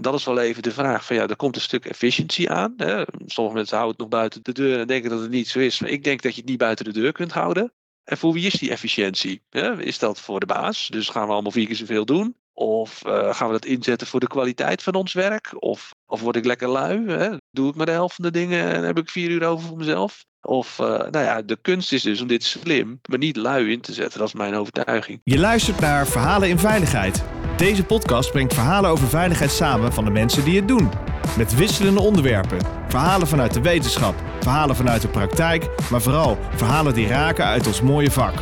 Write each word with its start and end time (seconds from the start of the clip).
Dat 0.00 0.14
is 0.14 0.24
wel 0.24 0.38
even 0.38 0.62
de 0.62 0.72
vraag 0.72 1.04
van 1.04 1.16
ja, 1.16 1.26
er 1.26 1.36
komt 1.36 1.56
een 1.56 1.60
stuk 1.60 1.84
efficiëntie 1.84 2.50
aan. 2.50 2.74
Hè. 2.76 3.02
Sommige 3.26 3.56
mensen 3.56 3.76
houden 3.76 3.96
het 3.96 4.10
nog 4.10 4.20
buiten 4.20 4.42
de 4.42 4.52
deur 4.52 4.80
en 4.80 4.86
denken 4.86 5.10
dat 5.10 5.20
het 5.20 5.30
niet 5.30 5.48
zo 5.48 5.58
is. 5.58 5.80
Maar 5.80 5.90
ik 5.90 6.04
denk 6.04 6.22
dat 6.22 6.34
je 6.34 6.40
het 6.40 6.50
niet 6.50 6.58
buiten 6.58 6.84
de 6.84 6.92
deur 6.92 7.12
kunt 7.12 7.32
houden. 7.32 7.72
En 8.04 8.18
voor 8.18 8.32
wie 8.32 8.46
is 8.46 8.52
die 8.52 8.70
efficiëntie? 8.70 9.42
Is 9.78 9.98
dat 9.98 10.20
voor 10.20 10.40
de 10.40 10.46
baas? 10.46 10.88
Dus 10.88 11.08
gaan 11.08 11.26
we 11.26 11.32
allemaal 11.32 11.52
vier 11.52 11.66
keer 11.66 11.76
zoveel 11.76 12.04
doen? 12.04 12.34
Of 12.52 13.02
uh, 13.06 13.34
gaan 13.34 13.46
we 13.46 13.52
dat 13.52 13.64
inzetten 13.64 14.06
voor 14.06 14.20
de 14.20 14.26
kwaliteit 14.26 14.82
van 14.82 14.94
ons 14.94 15.12
werk? 15.12 15.62
Of, 15.62 15.94
of 16.06 16.20
word 16.20 16.36
ik 16.36 16.44
lekker 16.44 16.68
lui? 16.68 17.06
Hè? 17.06 17.36
Doe 17.50 17.68
ik 17.68 17.74
maar 17.74 17.86
de 17.86 17.92
helft 17.92 18.14
van 18.14 18.24
de 18.24 18.30
dingen 18.30 18.72
en 18.72 18.84
heb 18.84 18.98
ik 18.98 19.10
vier 19.10 19.30
uur 19.30 19.44
over 19.44 19.68
voor 19.68 19.76
mezelf? 19.76 20.24
Of, 20.40 20.78
uh, 20.78 20.86
nou 20.86 21.24
ja, 21.24 21.42
de 21.42 21.58
kunst 21.62 21.92
is 21.92 22.02
dus 22.02 22.20
om 22.20 22.26
dit 22.26 22.44
slim, 22.44 23.00
maar 23.08 23.18
niet 23.18 23.36
lui 23.36 23.72
in 23.72 23.80
te 23.80 23.92
zetten. 23.92 24.18
Dat 24.18 24.28
is 24.28 24.34
mijn 24.34 24.54
overtuiging. 24.54 25.20
Je 25.24 25.38
luistert 25.38 25.80
naar 25.80 26.06
Verhalen 26.06 26.48
in 26.48 26.58
Veiligheid. 26.58 27.39
Deze 27.60 27.84
podcast 27.84 28.32
brengt 28.32 28.54
verhalen 28.54 28.90
over 28.90 29.08
veiligheid 29.08 29.50
samen 29.50 29.92
van 29.92 30.04
de 30.04 30.10
mensen 30.10 30.44
die 30.44 30.56
het 30.56 30.68
doen. 30.68 30.90
Met 31.36 31.54
wisselende 31.54 32.00
onderwerpen. 32.00 32.58
Verhalen 32.88 33.26
vanuit 33.26 33.54
de 33.54 33.60
wetenschap, 33.60 34.14
verhalen 34.40 34.76
vanuit 34.76 35.02
de 35.02 35.08
praktijk, 35.08 35.68
maar 35.90 36.02
vooral 36.02 36.36
verhalen 36.50 36.94
die 36.94 37.06
raken 37.06 37.44
uit 37.44 37.66
ons 37.66 37.82
mooie 37.82 38.10
vak. 38.10 38.34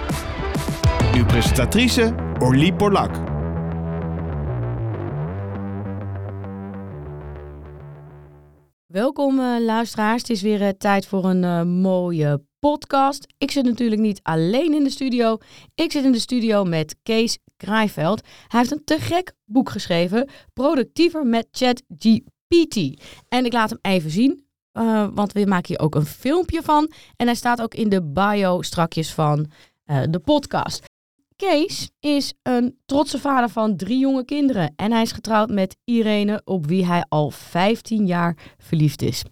Uw 1.14 1.24
presentatrice 1.24 2.14
Orlie 2.38 2.74
Borlak. 2.74 3.10
Welkom 8.86 9.38
uh, 9.38 9.56
luisteraars. 9.60 10.22
Het 10.22 10.30
is 10.30 10.42
weer 10.42 10.60
uh, 10.60 10.68
tijd 10.68 11.06
voor 11.06 11.24
een 11.24 11.42
uh, 11.42 11.62
mooie 11.62 12.42
podcast. 12.58 13.26
Ik 13.38 13.50
zit 13.50 13.64
natuurlijk 13.64 14.00
niet 14.00 14.20
alleen 14.22 14.74
in 14.74 14.84
de 14.84 14.90
studio. 14.90 15.36
Ik 15.74 15.92
zit 15.92 16.04
in 16.04 16.12
de 16.12 16.20
studio 16.20 16.64
met 16.64 16.96
Kees 17.02 17.38
Hij 17.66 18.60
heeft 18.60 18.70
een 18.70 18.84
te 18.84 18.98
gek 18.98 19.32
boek 19.44 19.70
geschreven. 19.70 20.28
Productiever 20.52 21.26
met 21.26 21.48
ChatGPT. 21.50 23.02
En 23.28 23.44
ik 23.44 23.52
laat 23.52 23.70
hem 23.70 23.78
even 23.82 24.10
zien. 24.10 24.46
want 25.14 25.32
we 25.32 25.46
maken 25.46 25.68
hier 25.68 25.80
ook 25.80 25.94
een 25.94 26.06
filmpje 26.06 26.62
van. 26.62 26.92
En 27.16 27.26
hij 27.26 27.34
staat 27.34 27.62
ook 27.62 27.74
in 27.74 27.88
de 27.88 28.02
bio 28.02 28.62
strakjes 28.62 29.12
van 29.14 29.50
de 29.84 30.20
podcast. 30.24 30.86
Kees 31.36 31.90
is 32.00 32.32
een 32.42 32.78
trotse 32.86 33.18
vader 33.18 33.48
van 33.48 33.76
drie 33.76 33.98
jonge 33.98 34.24
kinderen 34.24 34.72
en 34.76 34.92
hij 34.92 35.02
is 35.02 35.12
getrouwd 35.12 35.50
met 35.50 35.76
Irene, 35.84 36.40
op 36.44 36.66
wie 36.66 36.86
hij 36.86 37.04
al 37.08 37.30
15 37.30 38.06
jaar 38.06 38.36
verliefd 38.58 39.02
is. 39.02 39.22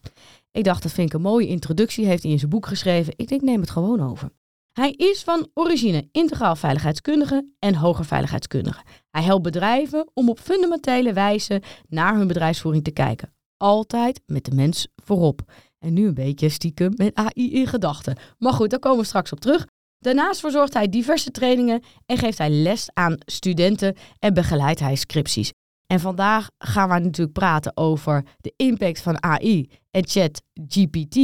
Ik 0.50 0.64
dacht, 0.64 0.82
dat 0.82 0.92
vind 0.92 1.08
ik 1.08 1.14
een 1.14 1.20
mooie 1.20 1.46
introductie, 1.46 2.06
heeft 2.06 2.22
hij 2.22 2.32
in 2.32 2.38
zijn 2.38 2.50
boek 2.50 2.66
geschreven. 2.66 3.12
Ik 3.16 3.28
denk, 3.28 3.40
neem 3.40 3.60
het 3.60 3.70
gewoon 3.70 4.00
over. 4.10 4.30
Hij 4.76 4.90
is 4.90 5.22
van 5.22 5.50
origine 5.54 6.08
integraal 6.12 6.56
veiligheidskundige 6.56 7.48
en 7.58 7.74
hoger 7.74 8.04
veiligheidskundige. 8.04 8.82
Hij 9.10 9.22
helpt 9.22 9.42
bedrijven 9.42 10.10
om 10.14 10.28
op 10.28 10.40
fundamentele 10.40 11.12
wijze 11.12 11.62
naar 11.88 12.16
hun 12.16 12.26
bedrijfsvoering 12.26 12.84
te 12.84 12.90
kijken. 12.90 13.34
Altijd 13.56 14.20
met 14.26 14.44
de 14.44 14.54
mens 14.54 14.86
voorop. 15.04 15.52
En 15.78 15.92
nu 15.92 16.06
een 16.06 16.14
beetje 16.14 16.48
stiekem 16.48 16.92
met 16.96 17.14
AI 17.14 17.52
in 17.52 17.66
gedachten. 17.66 18.16
Maar 18.38 18.52
goed, 18.52 18.70
daar 18.70 18.78
komen 18.78 18.98
we 18.98 19.04
straks 19.04 19.32
op 19.32 19.40
terug. 19.40 19.66
Daarnaast 19.98 20.40
verzorgt 20.40 20.74
hij 20.74 20.88
diverse 20.88 21.30
trainingen 21.30 21.82
en 22.06 22.18
geeft 22.18 22.38
hij 22.38 22.50
les 22.50 22.88
aan 22.92 23.16
studenten 23.18 23.96
en 24.18 24.34
begeleidt 24.34 24.80
hij 24.80 24.94
scripties. 24.94 25.52
En 25.86 26.00
vandaag 26.00 26.48
gaan 26.58 26.88
we 26.88 26.98
natuurlijk 26.98 27.38
praten 27.38 27.76
over 27.76 28.24
de 28.40 28.52
impact 28.56 29.00
van 29.00 29.22
AI 29.22 29.70
en 29.90 30.06
ChatGPT 30.06 31.16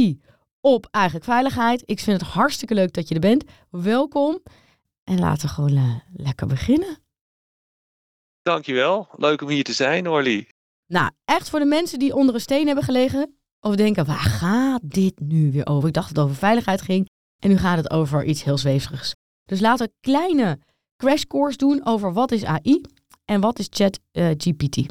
op 0.63 0.87
eigenlijk 0.91 1.25
veiligheid. 1.25 1.83
Ik 1.85 1.99
vind 1.99 2.21
het 2.21 2.29
hartstikke 2.29 2.73
leuk 2.73 2.93
dat 2.93 3.07
je 3.07 3.13
er 3.13 3.19
bent. 3.19 3.43
Welkom 3.69 4.39
en 5.03 5.19
laten 5.19 5.47
we 5.47 5.53
gewoon 5.53 5.77
uh, 5.77 5.95
lekker 6.13 6.47
beginnen. 6.47 6.97
Dankjewel. 8.41 9.07
Leuk 9.15 9.41
om 9.41 9.49
hier 9.49 9.63
te 9.63 9.73
zijn, 9.73 10.09
Orly. 10.09 10.47
Nou, 10.87 11.11
echt 11.25 11.49
voor 11.49 11.59
de 11.59 11.65
mensen 11.65 11.99
die 11.99 12.15
onder 12.15 12.35
een 12.35 12.41
steen 12.41 12.65
hebben 12.65 12.83
gelegen 12.83 13.37
of 13.59 13.75
denken, 13.75 14.05
waar 14.05 14.17
gaat 14.17 14.81
dit 14.83 15.19
nu 15.19 15.51
weer 15.51 15.67
over? 15.67 15.87
Ik 15.87 15.93
dacht 15.93 16.07
dat 16.07 16.15
het 16.15 16.25
over 16.25 16.37
veiligheid 16.37 16.81
ging. 16.81 17.09
En 17.39 17.49
nu 17.49 17.57
gaat 17.57 17.77
het 17.77 17.89
over 17.89 18.23
iets 18.23 18.43
heel 18.43 18.57
zweverigs. 18.57 19.15
Dus 19.45 19.59
laten 19.59 19.85
we 19.85 19.91
een 19.91 20.11
kleine 20.11 20.59
crash 20.97 21.23
course 21.23 21.57
doen 21.57 21.85
over 21.85 22.13
wat 22.13 22.31
is 22.31 22.43
AI 22.43 22.81
en 23.25 23.41
wat 23.41 23.59
is 23.59 23.67
ChatGPT. 23.69 24.77
Uh, 24.77 24.85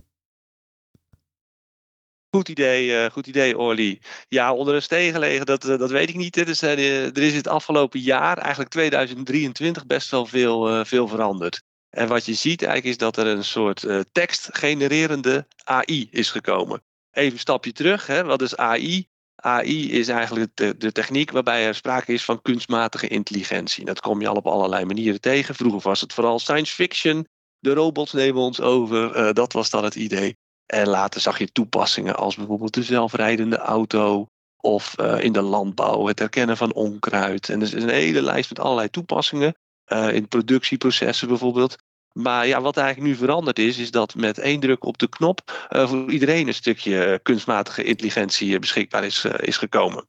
Goed 2.34 2.48
idee, 2.48 2.86
uh, 2.86 3.10
goed 3.10 3.26
idee, 3.26 3.58
Orly. 3.58 4.00
Ja, 4.28 4.54
onder 4.54 4.74
een 4.74 4.82
steen 4.82 5.12
gelegen, 5.12 5.46
dat, 5.46 5.64
uh, 5.64 5.78
dat 5.78 5.90
weet 5.90 6.08
ik 6.08 6.16
niet. 6.16 6.46
Dus, 6.46 6.62
uh, 6.62 7.06
er 7.06 7.18
is 7.18 7.34
het 7.34 7.48
afgelopen 7.48 8.00
jaar, 8.00 8.38
eigenlijk 8.38 8.70
2023, 8.70 9.86
best 9.86 10.10
wel 10.10 10.26
veel, 10.26 10.84
veel 10.84 11.08
veranderd. 11.08 11.62
En 11.90 12.08
wat 12.08 12.24
je 12.24 12.34
ziet 12.34 12.62
eigenlijk 12.62 12.92
is 12.92 12.96
dat 12.96 13.16
er 13.16 13.26
een 13.26 13.44
soort 13.44 13.86
tekstgenererende 14.12 15.46
AI 15.64 16.08
is 16.10 16.30
gekomen. 16.30 16.82
Even 17.10 17.32
een 17.32 17.38
stapje 17.38 17.72
terug, 17.72 18.06
hè. 18.06 18.24
wat 18.24 18.42
is 18.42 18.56
AI? 18.56 19.08
AI 19.36 19.92
is 19.92 20.08
eigenlijk 20.08 20.50
de, 20.54 20.76
de, 20.76 20.92
techniek 20.92 21.30
waarbij 21.30 21.66
er 21.66 21.74
sprake 21.74 22.12
is 22.12 22.24
van 22.24 22.42
kunstmatige 22.42 23.08
intelligentie. 23.08 23.84
Dat 23.84 24.00
kom 24.00 24.20
je 24.20 24.28
al 24.28 24.36
op 24.36 24.46
allerlei 24.46 24.84
manieren 24.84 25.20
tegen. 25.20 25.54
Vroeger 25.54 25.80
was 25.80 26.00
het 26.00 26.12
vooral 26.12 26.38
science 26.38 26.74
fiction. 26.74 27.26
De 27.58 27.74
robots 27.74 28.12
nemen 28.12 28.42
ons 28.42 28.60
over. 28.60 29.16
Uh, 29.16 29.32
dat 29.32 29.52
was 29.52 29.70
dan 29.70 29.84
het 29.84 29.94
idee. 29.94 30.36
En 30.72 30.88
later 30.88 31.20
zag 31.20 31.38
je 31.38 31.52
toepassingen 31.52 32.16
als 32.16 32.36
bijvoorbeeld 32.36 32.74
de 32.74 32.82
zelfrijdende 32.82 33.56
auto. 33.56 34.26
Of 34.56 34.94
uh, 35.00 35.20
in 35.20 35.32
de 35.32 35.42
landbouw 35.42 36.06
het 36.06 36.18
herkennen 36.18 36.56
van 36.56 36.72
onkruid. 36.72 37.48
En 37.48 37.60
er 37.60 37.66
is 37.66 37.72
een 37.72 37.88
hele 37.88 38.22
lijst 38.22 38.48
met 38.48 38.58
allerlei 38.58 38.90
toepassingen. 38.90 39.54
Uh, 39.86 40.14
in 40.14 40.28
productieprocessen 40.28 41.28
bijvoorbeeld. 41.28 41.76
Maar 42.12 42.46
ja, 42.46 42.60
wat 42.60 42.76
eigenlijk 42.76 43.08
nu 43.08 43.16
veranderd 43.16 43.58
is, 43.58 43.78
is 43.78 43.90
dat 43.90 44.14
met 44.14 44.38
één 44.38 44.60
druk 44.60 44.84
op 44.84 44.98
de 44.98 45.08
knop 45.08 45.68
uh, 45.70 45.88
voor 45.88 46.10
iedereen 46.10 46.46
een 46.46 46.54
stukje 46.54 47.20
kunstmatige 47.22 47.84
intelligentie 47.84 48.58
beschikbaar 48.58 49.04
is, 49.04 49.24
is 49.24 49.56
gekomen. 49.56 50.08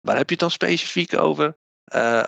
Waar 0.00 0.16
heb 0.16 0.26
je 0.26 0.32
het 0.32 0.40
dan 0.40 0.50
specifiek 0.50 1.18
over? 1.18 1.56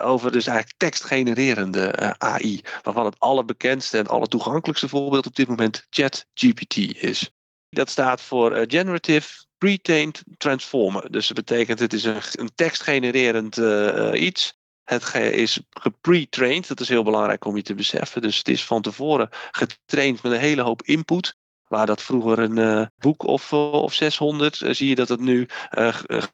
Over 0.01 0.31
dus 0.31 0.47
eigenlijk 0.47 0.77
tekstgenererende 0.77 2.15
AI, 2.17 2.61
waarvan 2.81 3.05
het 3.05 3.19
allerbekendste 3.19 3.97
en 3.97 4.07
allertoegankelijkste 4.07 4.87
voorbeeld 4.87 5.25
op 5.25 5.35
dit 5.35 5.47
moment 5.47 5.85
ChatGPT 5.89 6.75
is. 7.03 7.31
Dat 7.75 7.89
staat 7.89 8.21
voor 8.21 8.65
Generative 8.67 9.45
Pre-trained 9.57 10.23
Transformer. 10.37 11.11
Dus 11.11 11.27
dat 11.27 11.35
betekent 11.35 11.79
het 11.79 11.93
is 11.93 12.03
een, 12.03 12.21
een 12.31 12.51
tekstgenererend 12.55 13.57
iets 14.13 14.59
het 14.91 15.15
is 15.15 15.59
gepre-trained, 15.69 16.67
dat 16.67 16.79
is 16.79 16.89
heel 16.89 17.03
belangrijk 17.03 17.45
om 17.45 17.55
je 17.55 17.61
te 17.61 17.75
beseffen. 17.75 18.21
Dus 18.21 18.37
het 18.37 18.47
is 18.47 18.65
van 18.65 18.81
tevoren 18.81 19.29
getraind 19.51 20.23
met 20.23 20.31
een 20.31 20.39
hele 20.39 20.61
hoop 20.61 20.81
input. 20.81 21.35
Waar 21.67 21.85
dat 21.85 22.01
vroeger 22.01 22.39
een 22.39 22.57
uh, 22.57 22.85
boek 22.97 23.23
of, 23.23 23.51
uh, 23.51 23.71
of 23.71 23.93
600, 23.93 24.59
uh, 24.59 24.73
zie 24.73 24.89
je 24.89 24.95
dat 24.95 25.09
het 25.09 25.19
nu 25.19 25.47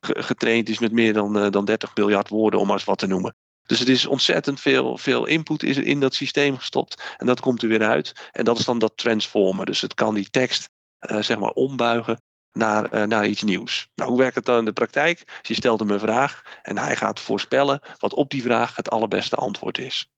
getraind 0.01 0.69
is 0.69 0.79
met 0.79 0.91
meer 0.91 1.13
dan, 1.13 1.51
dan 1.51 1.65
30 1.65 1.95
miljard 1.95 2.29
woorden, 2.29 2.59
om 2.59 2.65
maar 2.65 2.75
eens 2.75 2.85
wat 2.85 2.97
te 2.97 3.07
noemen. 3.07 3.35
Dus 3.65 3.79
het 3.79 3.87
is 3.87 4.05
ontzettend 4.05 4.59
veel, 4.59 4.97
veel 4.97 5.25
input 5.25 5.63
is 5.63 5.77
in 5.77 5.99
dat 5.99 6.13
systeem 6.13 6.57
gestopt. 6.57 7.15
En 7.17 7.25
dat 7.25 7.39
komt 7.39 7.61
er 7.61 7.69
weer 7.69 7.83
uit. 7.83 8.29
En 8.31 8.45
dat 8.45 8.59
is 8.59 8.65
dan 8.65 8.79
dat 8.79 8.97
transformer. 8.97 9.65
Dus 9.65 9.81
het 9.81 9.93
kan 9.93 10.13
die 10.13 10.29
tekst 10.29 10.69
zeg 10.99 11.39
maar 11.39 11.51
ombuigen 11.51 12.21
naar, 12.51 12.93
uh, 12.93 13.03
naar 13.03 13.27
iets 13.27 13.43
nieuws. 13.43 13.89
Nou, 13.95 14.09
hoe 14.09 14.19
werkt 14.19 14.35
het 14.35 14.45
dan 14.45 14.59
in 14.59 14.65
de 14.65 14.73
praktijk? 14.73 15.25
Dus 15.25 15.47
je 15.47 15.53
stelt 15.53 15.79
hem 15.79 15.89
een 15.89 15.99
vraag 15.99 16.59
en 16.61 16.77
hij 16.77 16.95
gaat 16.95 17.19
voorspellen 17.19 17.81
wat 17.97 18.13
op 18.13 18.29
die 18.29 18.41
vraag 18.41 18.75
het 18.75 18.89
allerbeste 18.89 19.35
antwoord 19.35 19.77
is. 19.77 20.09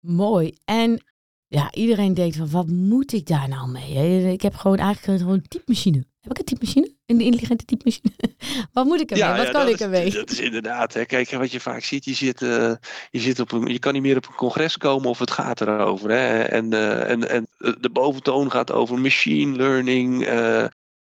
Mooi. 0.00 0.58
En 0.64 1.04
ja, 1.46 1.72
iedereen 1.72 2.14
denkt 2.14 2.36
van 2.36 2.50
wat 2.50 2.66
moet 2.66 3.12
ik 3.12 3.26
daar 3.26 3.48
nou 3.48 3.68
mee? 3.68 4.32
Ik 4.32 4.42
heb 4.42 4.54
gewoon 4.54 4.78
eigenlijk 4.78 5.20
gewoon 5.20 5.34
een 5.34 5.48
typemachine. 5.48 6.04
Heb 6.22 6.30
ik 6.32 6.38
een 6.38 6.44
typemachine? 6.44 6.94
Een 7.06 7.20
intelligente 7.20 7.64
typemachine? 7.64 8.12
wat 8.72 8.84
moet 8.84 9.00
ik 9.00 9.10
ermee? 9.10 9.24
Ja, 9.24 9.36
wat 9.36 9.50
kan 9.50 9.68
ik 9.68 9.80
ermee? 9.80 10.10
Dat 10.10 10.30
is 10.30 10.40
inderdaad. 10.40 10.94
Hè. 10.94 11.04
Kijk, 11.04 11.30
wat 11.30 11.52
je 11.52 11.60
vaak 11.60 11.84
ziet, 11.84 12.04
je, 12.04 12.14
zit, 12.14 12.40
uh, 12.40 12.72
je, 13.10 13.20
zit 13.20 13.40
op 13.40 13.52
een, 13.52 13.66
je 13.66 13.78
kan 13.78 13.92
niet 13.92 14.02
meer 14.02 14.16
op 14.16 14.26
een 14.26 14.34
congres 14.34 14.76
komen 14.76 15.08
of 15.08 15.18
het 15.18 15.30
gaat 15.30 15.60
erover. 15.60 16.10
Hè. 16.10 16.42
En, 16.42 16.72
uh, 16.72 17.10
en, 17.10 17.28
en 17.28 17.46
de 17.80 17.90
boventoon 17.92 18.50
gaat 18.50 18.72
over 18.72 18.98
machine 18.98 19.56
learning, 19.56 20.28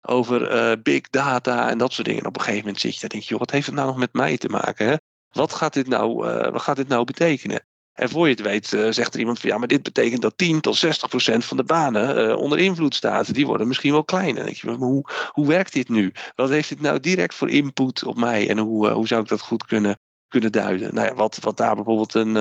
over 0.01 0.53
uh, 0.53 0.81
big 0.83 1.09
data 1.09 1.69
en 1.69 1.77
dat 1.77 1.93
soort 1.93 2.07
dingen. 2.07 2.21
En 2.21 2.27
op 2.27 2.35
een 2.35 2.41
gegeven 2.41 2.63
moment 2.63 2.81
zit 2.81 2.93
je 2.93 2.99
daar 2.99 3.09
denk 3.09 3.23
je, 3.23 3.29
joh, 3.29 3.39
wat 3.39 3.51
heeft 3.51 3.65
het 3.65 3.75
nou 3.75 3.87
nog 3.87 3.97
met 3.97 4.13
mij 4.13 4.37
te 4.37 4.49
maken? 4.49 4.87
Hè? 4.87 4.95
Wat, 5.31 5.53
gaat 5.53 5.73
dit 5.73 5.87
nou, 5.87 6.13
wat 6.51 6.61
gaat 6.61 6.75
dit 6.75 6.87
nou 6.87 7.05
betekenen? 7.05 7.65
En 8.01 8.09
voor 8.09 8.27
je 8.27 8.33
het 8.33 8.41
weet 8.41 8.71
uh, 8.71 8.91
zegt 8.91 9.13
er 9.13 9.19
iemand 9.19 9.39
van 9.39 9.49
ja, 9.49 9.57
maar 9.57 9.67
dit 9.67 9.83
betekent 9.83 10.21
dat 10.21 10.37
10 10.37 10.61
tot 10.61 10.75
60 10.75 11.09
procent 11.09 11.45
van 11.45 11.57
de 11.57 11.63
banen 11.63 12.37
onder 12.37 12.59
invloed 12.59 12.95
staat. 12.95 13.33
Die 13.33 13.45
worden 13.45 13.67
misschien 13.67 13.91
wel 13.91 14.03
kleiner. 14.03 14.43
Denk 14.43 14.55
je, 14.55 14.67
maar 14.67 14.75
hoe, 14.75 15.03
hoe 15.31 15.47
werkt 15.47 15.73
dit 15.73 15.89
nu? 15.89 16.11
Wat 16.35 16.49
heeft 16.49 16.69
dit 16.69 16.81
nou 16.81 16.99
direct 16.99 17.35
voor 17.35 17.49
input 17.49 18.03
op 18.03 18.17
mij? 18.17 18.49
En 18.49 18.57
hoe, 18.57 18.89
hoe 18.89 19.07
zou 19.07 19.21
ik 19.21 19.27
dat 19.27 19.41
goed 19.41 19.65
kunnen, 19.65 19.99
kunnen 20.27 20.51
duiden? 20.51 20.93
Nou 20.93 21.07
ja, 21.07 21.13
wat, 21.13 21.37
wat 21.41 21.57
daar 21.57 21.75
bijvoorbeeld 21.75 22.13
een, 22.13 22.35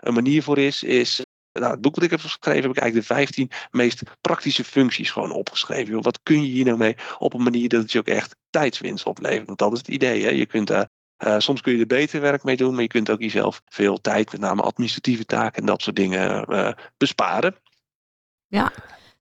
een 0.00 0.14
manier 0.14 0.42
voor 0.42 0.58
is, 0.58 0.82
is 0.82 1.24
nou, 1.52 1.72
het 1.72 1.80
boek 1.80 1.94
wat 1.94 2.04
ik 2.04 2.10
heb 2.10 2.20
geschreven, 2.20 2.62
heb 2.62 2.70
ik 2.70 2.78
eigenlijk 2.78 3.08
de 3.08 3.14
15 3.14 3.50
meest 3.70 4.02
praktische 4.20 4.64
functies 4.64 5.10
gewoon 5.10 5.32
opgeschreven. 5.32 6.02
Wat 6.02 6.20
kun 6.22 6.42
je 6.42 6.48
hier 6.48 6.64
nou 6.64 6.76
mee 6.76 6.96
op 7.18 7.34
een 7.34 7.42
manier 7.42 7.68
dat 7.68 7.82
het 7.82 7.92
je 7.92 7.98
ook 7.98 8.06
echt 8.06 8.36
tijdswinst 8.50 9.06
oplevert? 9.06 9.46
Want 9.46 9.58
dat 9.58 9.72
is 9.72 9.78
het 9.78 9.88
idee. 9.88 10.22
Hè? 10.22 10.30
Je 10.30 10.46
kunt 10.46 10.66
daar, 10.66 10.88
uh, 11.18 11.38
soms 11.38 11.60
kun 11.60 11.72
je 11.72 11.80
er 11.80 11.86
beter 11.86 12.20
werk 12.20 12.44
mee 12.44 12.56
doen, 12.56 12.72
maar 12.72 12.82
je 12.82 12.88
kunt 12.88 13.10
ook 13.10 13.20
jezelf 13.20 13.62
veel 13.66 14.00
tijd, 14.00 14.32
met 14.32 14.40
name 14.40 14.62
administratieve 14.62 15.24
taken 15.24 15.60
en 15.60 15.66
dat 15.66 15.82
soort 15.82 15.96
dingen, 15.96 16.52
uh, 16.52 16.72
besparen. 16.96 17.54
Ja, 18.46 18.72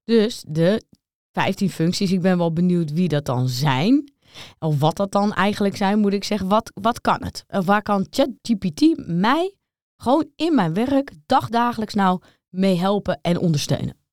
dus 0.03 0.43
de 0.47 0.83
15 1.31 1.69
functies. 1.69 2.11
Ik 2.11 2.21
ben 2.21 2.37
wel 2.37 2.53
benieuwd 2.53 2.91
wie 2.91 3.07
dat 3.07 3.25
dan 3.25 3.49
zijn. 3.49 4.13
Of 4.59 4.79
wat 4.79 4.95
dat 4.95 5.11
dan 5.11 5.33
eigenlijk 5.33 5.75
zijn, 5.75 5.99
moet 5.99 6.13
ik 6.13 6.23
zeggen. 6.23 6.47
Wat, 6.47 6.71
wat 6.73 7.01
kan 7.01 7.23
het? 7.23 7.43
Of 7.47 7.65
waar 7.65 7.81
kan 7.81 8.07
ChatGPT 8.09 9.07
mij 9.07 9.55
gewoon 9.97 10.29
in 10.35 10.55
mijn 10.55 10.73
werk 10.73 11.11
dagdagelijks 11.25 11.93
nou 11.93 12.21
mee 12.49 12.75
helpen 12.75 13.19
en 13.21 13.37
ondersteunen? 13.37 14.04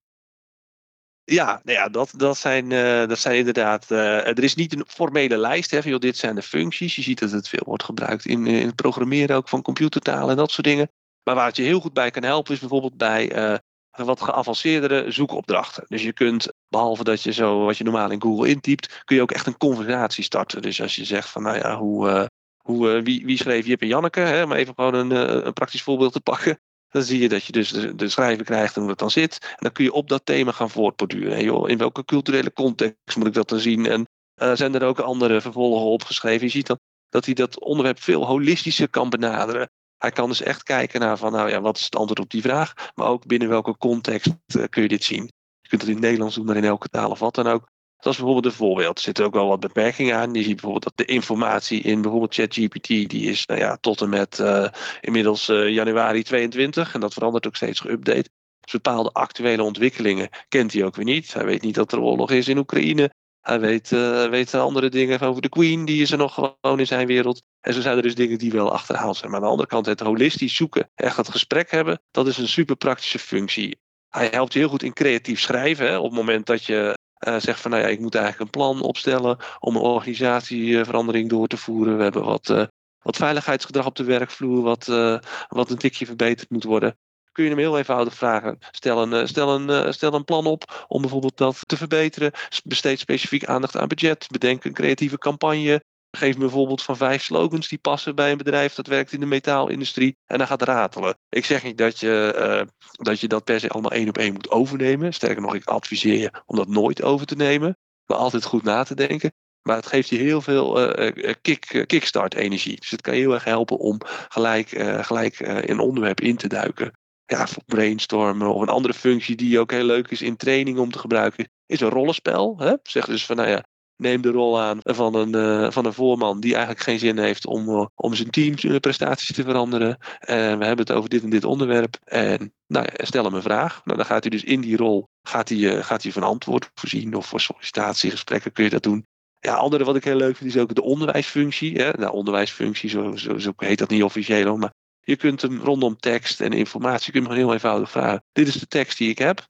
Ja, 1.25 1.61
nou 1.65 1.79
ja 1.79 1.89
dat, 1.89 2.13
dat, 2.17 2.39
zijn, 2.39 2.71
uh, 2.71 3.07
dat 3.07 3.19
zijn 3.19 3.37
inderdaad. 3.37 3.91
Uh, 3.91 4.27
er 4.27 4.43
is 4.43 4.55
niet 4.55 4.73
een 4.73 4.85
formele 4.89 5.37
lijst. 5.37 5.71
Hè, 5.71 5.83
van, 5.83 5.99
dit 5.99 6.17
zijn 6.17 6.35
de 6.35 6.43
functies. 6.43 6.97
Je 6.97 7.03
ziet 7.03 7.19
dat 7.19 7.31
het 7.31 7.49
veel 7.49 7.65
wordt 7.65 7.85
gebruikt 7.85 8.25
in, 8.25 8.47
in 8.47 8.67
het 8.67 8.77
programmeren 8.77 9.37
ook 9.37 9.49
van 9.49 9.63
computertalen 9.63 10.31
en 10.31 10.37
dat 10.37 10.51
soort 10.51 10.67
dingen. 10.67 10.91
Maar 11.25 11.35
waar 11.35 11.47
het 11.47 11.57
je 11.57 11.63
heel 11.63 11.81
goed 11.81 11.93
bij 11.93 12.11
kan 12.11 12.23
helpen, 12.23 12.55
is 12.55 12.61
bijvoorbeeld 12.61 12.97
bij 12.97 13.61
wat 13.91 14.21
geavanceerdere 14.21 15.11
zoekopdrachten. 15.11 15.85
Dus 15.89 16.03
je 16.03 16.13
kunt, 16.13 16.53
behalve 16.69 17.05
dat 17.05 17.23
je 17.23 17.33
zo 17.33 17.65
wat 17.65 17.77
je 17.77 17.85
normaal 17.85 18.11
in 18.11 18.23
Google 18.23 18.49
intypt, 18.49 19.03
kun 19.05 19.17
je 19.17 19.23
ook 19.23 19.33
echt 19.33 19.47
een 19.47 19.57
conversatie 19.57 20.25
starten. 20.25 20.63
Dus 20.63 20.81
als 20.81 20.97
je 20.97 21.05
zegt 21.05 21.29
van, 21.29 21.43
nou 21.43 21.57
ja, 21.57 21.77
hoe, 21.77 22.31
hoe, 22.57 23.03
wie, 23.03 23.25
wie 23.25 23.37
schreef 23.37 23.67
Jip 23.67 23.81
en 23.81 23.87
Janneke, 23.87 24.21
hè, 24.21 24.43
om 24.43 24.53
even 24.53 24.75
gewoon 24.75 24.95
een, 24.95 25.47
een 25.47 25.53
praktisch 25.53 25.83
voorbeeld 25.83 26.13
te 26.13 26.21
pakken. 26.21 26.59
Dan 26.93 27.03
zie 27.03 27.21
je 27.21 27.29
dat 27.29 27.45
je 27.45 27.53
dus 27.53 27.71
de, 27.71 27.95
de 27.95 28.09
schrijver 28.09 28.45
krijgt 28.45 28.75
en 28.75 28.81
hoe 28.81 28.91
het 28.91 28.99
dan 28.99 29.11
zit. 29.11 29.39
En 29.43 29.57
dan 29.59 29.73
kun 29.73 29.85
je 29.85 29.93
op 29.93 30.09
dat 30.09 30.27
thema 30.27 30.53
gaan 30.53 30.71
voortborduren. 30.71 31.37
En 31.37 31.45
joh, 31.45 31.69
in 31.69 31.79
welke 31.79 32.05
culturele 32.05 32.53
context 32.53 33.17
moet 33.17 33.27
ik 33.27 33.35
dat 33.35 33.49
dan 33.49 33.59
zien? 33.59 33.87
En 33.87 34.09
uh, 34.43 34.53
zijn 34.55 34.75
er 34.75 34.85
ook 34.85 34.99
andere 34.99 35.41
vervolgen 35.41 35.87
opgeschreven? 35.87 36.47
Je 36.47 36.53
ziet 36.53 36.67
dan 36.67 36.79
dat 37.09 37.25
hij 37.25 37.35
dat 37.35 37.61
onderwerp 37.61 38.01
veel 38.01 38.27
holistischer 38.27 38.89
kan 38.89 39.11
benaderen. 39.11 39.71
Hij 39.99 40.11
kan 40.11 40.29
dus 40.29 40.43
echt 40.43 40.63
kijken 40.63 41.01
naar 41.01 41.19
van, 41.19 41.33
nou 41.33 41.51
ja, 41.51 41.61
wat 41.61 41.77
is 41.77 41.85
het 41.85 41.97
antwoord 41.97 42.21
op 42.21 42.31
die 42.31 42.43
vraag? 42.43 42.91
Maar 42.95 43.07
ook 43.07 43.27
binnen 43.27 43.49
welke 43.49 43.77
context 43.77 44.27
uh, 44.57 44.65
kun 44.69 44.83
je 44.83 44.89
dit 44.89 45.05
zien? 45.05 45.25
Je 45.61 45.69
kunt 45.69 45.81
het 45.81 45.91
in 45.91 45.97
het 45.97 46.05
Nederlands 46.05 46.35
doen, 46.35 46.45
maar 46.45 46.57
in 46.57 46.65
elke 46.65 46.89
taal 46.89 47.11
of 47.11 47.19
wat 47.19 47.35
dan 47.35 47.47
ook. 47.47 47.71
Dat 48.03 48.13
is 48.13 48.19
bijvoorbeeld 48.19 48.53
een 48.53 48.59
voorbeeld. 48.59 48.97
Er 48.97 49.05
zitten 49.05 49.25
ook 49.25 49.35
wel 49.35 49.49
wat 49.49 49.61
beperkingen 49.61 50.17
aan. 50.17 50.35
Je 50.35 50.43
ziet 50.43 50.61
bijvoorbeeld 50.61 50.85
dat 50.85 51.07
de 51.07 51.13
informatie 51.13 51.81
in 51.81 52.03
bijvoorbeeld 52.03 52.35
ChatGPT, 52.35 52.87
die 52.87 53.31
is 53.31 53.47
nou 53.47 53.61
ja, 53.61 53.77
tot 53.77 54.01
en 54.01 54.09
met 54.09 54.39
uh, 54.39 54.69
inmiddels 55.01 55.49
uh, 55.49 55.69
januari 55.69 56.23
22. 56.23 56.95
En 56.95 57.01
dat 57.01 57.13
verandert 57.13 57.47
ook 57.47 57.57
steeds 57.57 57.81
geüpdate. 57.87 58.29
Dus 58.61 58.73
bepaalde 58.73 59.13
actuele 59.13 59.63
ontwikkelingen 59.63 60.29
kent 60.49 60.73
hij 60.73 60.85
ook 60.85 60.97
weer 60.97 61.05
niet. 61.05 61.33
Hij 61.33 61.45
weet 61.45 61.63
niet 61.63 61.75
dat 61.75 61.93
er 61.93 62.01
oorlog 62.01 62.31
is 62.31 62.49
in 62.49 62.59
Oekraïne. 62.59 63.11
Hij 63.41 63.61
weet, 63.61 63.91
uh, 63.91 64.29
weet 64.29 64.55
andere 64.55 64.89
dingen 64.89 65.21
over 65.21 65.43
de 65.43 65.49
Queen, 65.49 65.85
die 65.85 66.03
is 66.03 66.11
er 66.11 66.19
nog 66.19 66.35
gewoon 66.35 66.79
in 66.79 66.87
zijn 66.87 67.07
wereld. 67.07 67.43
En 67.61 67.75
zo 67.75 67.81
zijn 67.81 67.97
er 67.97 68.03
dus 68.03 68.15
dingen 68.15 68.39
die 68.39 68.53
wel 68.53 68.73
achterhaald 68.73 69.17
zijn. 69.17 69.31
Maar 69.31 69.41
aan 69.41 69.47
de 69.47 69.53
andere 69.53 69.69
kant, 69.69 69.87
het 69.87 70.01
holistisch 70.01 70.57
zoeken, 70.57 70.91
echt 70.95 71.17
dat 71.17 71.29
gesprek 71.29 71.71
hebben, 71.71 72.01
dat 72.11 72.27
is 72.27 72.39
een 72.39 72.49
super 72.49 72.77
praktische 72.77 73.19
functie. 73.19 73.79
Hij 74.09 74.29
helpt 74.31 74.53
je 74.53 74.59
heel 74.59 74.69
goed 74.69 74.83
in 74.83 74.93
creatief 74.93 75.41
schrijven. 75.41 75.87
Hè, 75.87 75.99
op 75.99 76.05
het 76.05 76.15
moment 76.15 76.47
dat 76.47 76.65
je 76.65 77.01
uh, 77.29 77.39
zegt 77.39 77.61
van 77.61 77.71
nou 77.71 77.83
ja, 77.83 77.89
ik 77.89 78.01
moet 78.01 78.15
eigenlijk 78.15 78.45
een 78.45 78.61
plan 78.61 78.81
opstellen 78.81 79.39
om 79.59 79.77
een 79.77 79.83
organisatieverandering 79.83 81.29
door 81.29 81.47
te 81.47 81.57
voeren. 81.57 81.97
We 81.97 82.03
hebben 82.03 82.25
wat, 82.25 82.49
uh, 82.49 82.65
wat 83.03 83.17
veiligheidsgedrag 83.17 83.87
op 83.87 83.97
de 83.97 84.05
werkvloer, 84.05 84.63
wat, 84.63 84.87
uh, 84.89 85.19
wat 85.49 85.71
een 85.71 85.79
tikje 85.79 86.07
verbeterd 86.07 86.51
moet 86.51 86.65
worden. 86.65 86.97
Kun 87.33 87.45
je 87.45 87.51
hem 87.51 87.59
heel 87.59 87.79
eenvoudig 87.79 88.15
vragen. 88.15 88.59
Stel 88.71 89.27
stel, 89.27 89.55
een, 89.55 89.95
stel 89.95 90.15
een 90.15 90.25
plan 90.25 90.47
op 90.47 90.85
om 90.89 91.01
bijvoorbeeld 91.01 91.37
dat 91.37 91.69
te 91.69 91.77
verbeteren. 91.77 92.33
Besteed 92.65 92.99
specifiek 92.99 93.45
aandacht 93.45 93.77
aan 93.77 93.89
budget. 93.89 94.27
Bedenk 94.31 94.65
een 94.65 94.73
creatieve 94.73 95.19
campagne. 95.19 95.83
Geef 96.17 96.37
me 96.37 96.45
een 96.45 96.51
voorbeeld 96.51 96.83
van 96.83 96.97
vijf 96.97 97.23
slogans 97.23 97.69
die 97.69 97.79
passen 97.79 98.15
bij 98.15 98.31
een 98.31 98.37
bedrijf 98.37 98.75
dat 98.75 98.87
werkt 98.87 99.13
in 99.13 99.21
de 99.21 99.27
metaalindustrie. 99.27 100.17
En 100.27 100.39
dan 100.39 100.47
gaat 100.47 100.63
ratelen. 100.63 101.19
Ik 101.29 101.45
zeg 101.45 101.63
niet 101.63 101.79
dat 101.79 102.01
je, 102.01 102.35
uh, 102.39 102.69
dat 102.93 103.21
je 103.21 103.29
dat 103.29 103.45
per 103.45 103.61
se 103.61 103.69
allemaal 103.69 103.93
één 103.93 104.09
op 104.09 104.19
één 104.19 104.33
moet 104.33 104.51
overnemen. 104.51 105.15
Sterker 105.15 105.43
nog, 105.43 105.55
ik 105.55 105.65
adviseer 105.65 106.19
je 106.19 106.31
om 106.47 106.57
dat 106.57 106.69
nooit 106.69 107.03
over 107.03 107.27
te 107.27 107.37
nemen. 107.37 107.77
Maar 108.07 108.17
altijd 108.17 108.45
goed 108.45 108.63
na 108.63 108.83
te 108.83 108.95
denken. 108.95 109.33
Maar 109.63 109.77
het 109.77 109.87
geeft 109.87 110.09
je 110.09 110.17
heel 110.17 110.41
veel 110.41 111.01
uh, 111.03 111.33
kick, 111.43 111.85
kickstart 111.87 112.35
energie. 112.35 112.77
Dus 112.77 112.91
het 112.91 113.01
kan 113.01 113.15
je 113.15 113.21
heel 113.21 113.35
erg 113.35 113.45
helpen 113.45 113.79
om 113.79 114.01
gelijk, 114.29 114.69
gelijk 115.01 115.41
in 115.41 115.71
een 115.71 115.79
onderwerp 115.79 116.21
in 116.21 116.37
te 116.37 116.49
duiken. 116.49 116.93
Ja, 117.25 117.47
voor 117.47 117.63
brainstormen 117.67 118.55
of 118.55 118.63
een 118.63 118.69
andere 118.69 118.95
functie 118.95 119.37
die 119.37 119.59
ook 119.59 119.71
heel 119.71 119.85
leuk 119.85 120.11
is 120.11 120.23
in 120.23 120.37
training 120.37 120.79
om 120.79 120.91
te 120.91 120.99
gebruiken. 120.99 121.49
Is 121.67 121.81
een 121.81 121.89
rollenspel. 121.89 122.59
Hè? 122.59 122.75
Zeg 122.83 123.07
dus 123.07 123.27
van 123.27 123.37
nou 123.37 123.49
ja, 123.49 123.65
neem 123.97 124.21
de 124.21 124.31
rol 124.31 124.61
aan 124.61 124.79
van 124.83 125.15
een, 125.15 125.37
uh, 125.37 125.71
van 125.71 125.85
een 125.85 125.93
voorman 125.93 126.41
die 126.41 126.53
eigenlijk 126.53 126.85
geen 126.85 126.99
zin 126.99 127.19
heeft 127.19 127.47
om, 127.47 127.69
uh, 127.69 127.87
om 127.95 128.15
zijn 128.15 128.31
teamprestaties 128.31 129.37
te 129.37 129.43
veranderen. 129.43 129.99
En 130.19 130.59
we 130.59 130.65
hebben 130.65 130.87
het 130.87 130.93
over 130.93 131.11
dit 131.11 131.23
en 131.23 131.31
dit 131.31 131.45
onderwerp. 131.45 131.97
En 132.05 132.53
nou, 132.67 132.87
stel 132.93 133.25
hem 133.25 133.35
een 133.35 133.43
vraag. 133.43 133.81
Nou, 133.85 133.97
dan 133.97 134.07
gaat 134.07 134.23
hij 134.23 134.31
dus 134.31 134.45
in 134.45 134.61
die 134.61 134.77
rol 134.77 135.09
gaat 135.23 135.49
hij, 135.49 135.83
gaat 135.83 136.03
hij 136.03 136.13
van 136.13 136.23
antwoord 136.23 136.71
voorzien. 136.75 137.15
Of 137.15 137.27
voor 137.27 137.41
sollicitatiegesprekken 137.41 138.53
kun 138.53 138.65
je 138.65 138.71
dat 138.71 138.83
doen. 138.83 139.07
Ja, 139.39 139.55
andere 139.55 139.85
wat 139.85 139.97
ik 139.97 140.05
heel 140.05 140.17
leuk 140.17 140.37
vind 140.37 140.55
is 140.55 140.61
ook 140.61 140.75
de 140.75 140.83
onderwijsfunctie. 140.83 141.77
Hè? 141.77 141.91
Nou, 141.91 142.13
onderwijsfunctie, 142.13 142.91
zo, 142.91 143.17
zo, 143.17 143.39
zo 143.39 143.53
heet 143.57 143.79
dat 143.79 143.91
niet 143.91 144.03
officieel, 144.03 144.57
maar 144.57 144.73
je 145.05 145.17
kunt 145.17 145.43
hem 145.43 145.61
rondom 145.61 145.97
tekst 145.97 146.41
en 146.41 146.53
informatie, 146.53 147.13
kun 147.13 147.23
je 147.23 147.29
hem 147.29 147.37
heel 147.37 147.53
eenvoudig 147.53 147.91
vragen. 147.91 148.25
Dit 148.33 148.49
is 148.49 148.55
de 148.55 148.67
tekst 148.67 148.99
die 148.99 149.11
ik 149.11 149.19
heb. 149.19 149.47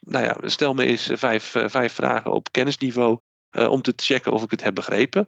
Nou 0.00 0.24
ja, 0.24 0.36
stel 0.42 0.74
me 0.74 0.84
eens 0.84 1.10
vijf, 1.12 1.54
uh, 1.54 1.64
vijf 1.68 1.92
vragen 1.92 2.32
op 2.32 2.52
kennisniveau 2.52 3.18
uh, 3.54 3.70
om 3.70 3.82
te 3.82 3.92
checken 3.96 4.32
of 4.32 4.42
ik 4.42 4.50
het 4.50 4.62
heb 4.62 4.74
begrepen. 4.74 5.20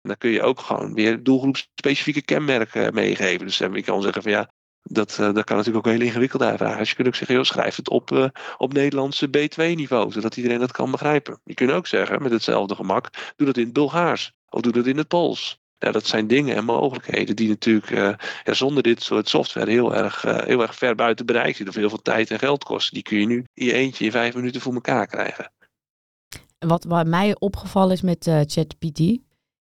En 0.00 0.08
dan 0.08 0.16
kun 0.16 0.30
je 0.30 0.42
ook 0.42 0.60
gewoon 0.60 0.94
weer 0.94 1.22
doelgroepspecifieke 1.22 2.22
kenmerken 2.22 2.94
meegeven. 2.94 3.46
Dus 3.46 3.60
ik 3.60 3.84
kan 3.84 4.02
zeggen 4.02 4.22
van 4.22 4.32
ja, 4.32 4.50
dat, 4.82 5.16
dat 5.16 5.44
kan 5.44 5.56
natuurlijk 5.56 5.86
ook 5.86 5.92
heel 5.92 6.06
ingewikkeld 6.06 6.42
uitvragen. 6.42 6.78
Dus 6.78 6.88
je 6.88 6.94
kunt 6.94 7.08
ook 7.08 7.14
zeggen, 7.14 7.36
joh, 7.36 7.44
schrijf 7.44 7.76
het 7.76 7.88
op, 7.88 8.32
op 8.56 8.72
Nederlandse 8.72 9.26
B2-niveau, 9.26 10.12
zodat 10.12 10.36
iedereen 10.36 10.58
dat 10.58 10.72
kan 10.72 10.90
begrijpen. 10.90 11.40
Je 11.44 11.54
kunt 11.54 11.70
ook 11.70 11.86
zeggen, 11.86 12.22
met 12.22 12.32
hetzelfde 12.32 12.74
gemak, 12.74 13.10
doe 13.36 13.46
dat 13.46 13.56
in 13.56 13.64
het 13.64 13.72
Bulgaars 13.72 14.32
of 14.48 14.60
doe 14.60 14.72
dat 14.72 14.86
in 14.86 14.96
het 14.96 15.08
Pools. 15.08 15.58
Ja, 15.78 15.92
dat 15.92 16.06
zijn 16.06 16.26
dingen 16.26 16.56
en 16.56 16.64
mogelijkheden 16.64 17.36
die 17.36 17.48
natuurlijk 17.48 18.22
zonder 18.44 18.82
dit 18.82 19.02
soort 19.02 19.28
software 19.28 19.70
heel 19.70 19.94
erg, 19.94 20.22
heel 20.22 20.62
erg 20.62 20.74
ver 20.74 20.94
buiten 20.94 21.26
bereik 21.26 21.56
zitten. 21.56 21.68
Of 21.68 21.74
heel 21.74 21.88
veel 21.88 22.02
tijd 22.02 22.30
en 22.30 22.38
geld 22.38 22.64
kosten. 22.64 22.94
Die 22.94 23.02
kun 23.02 23.20
je 23.20 23.26
nu 23.26 23.44
in 23.54 23.66
je 23.66 23.72
eentje 23.72 24.04
in 24.04 24.10
vijf 24.10 24.34
minuten 24.34 24.60
voor 24.60 24.74
elkaar 24.74 25.06
krijgen. 25.06 25.52
Wat, 26.58 26.84
wat 26.84 27.06
mij 27.06 27.36
opgevallen 27.38 27.92
is 27.92 28.02
met 28.02 28.26
uh, 28.26 28.34
ChatGPT, 28.34 29.18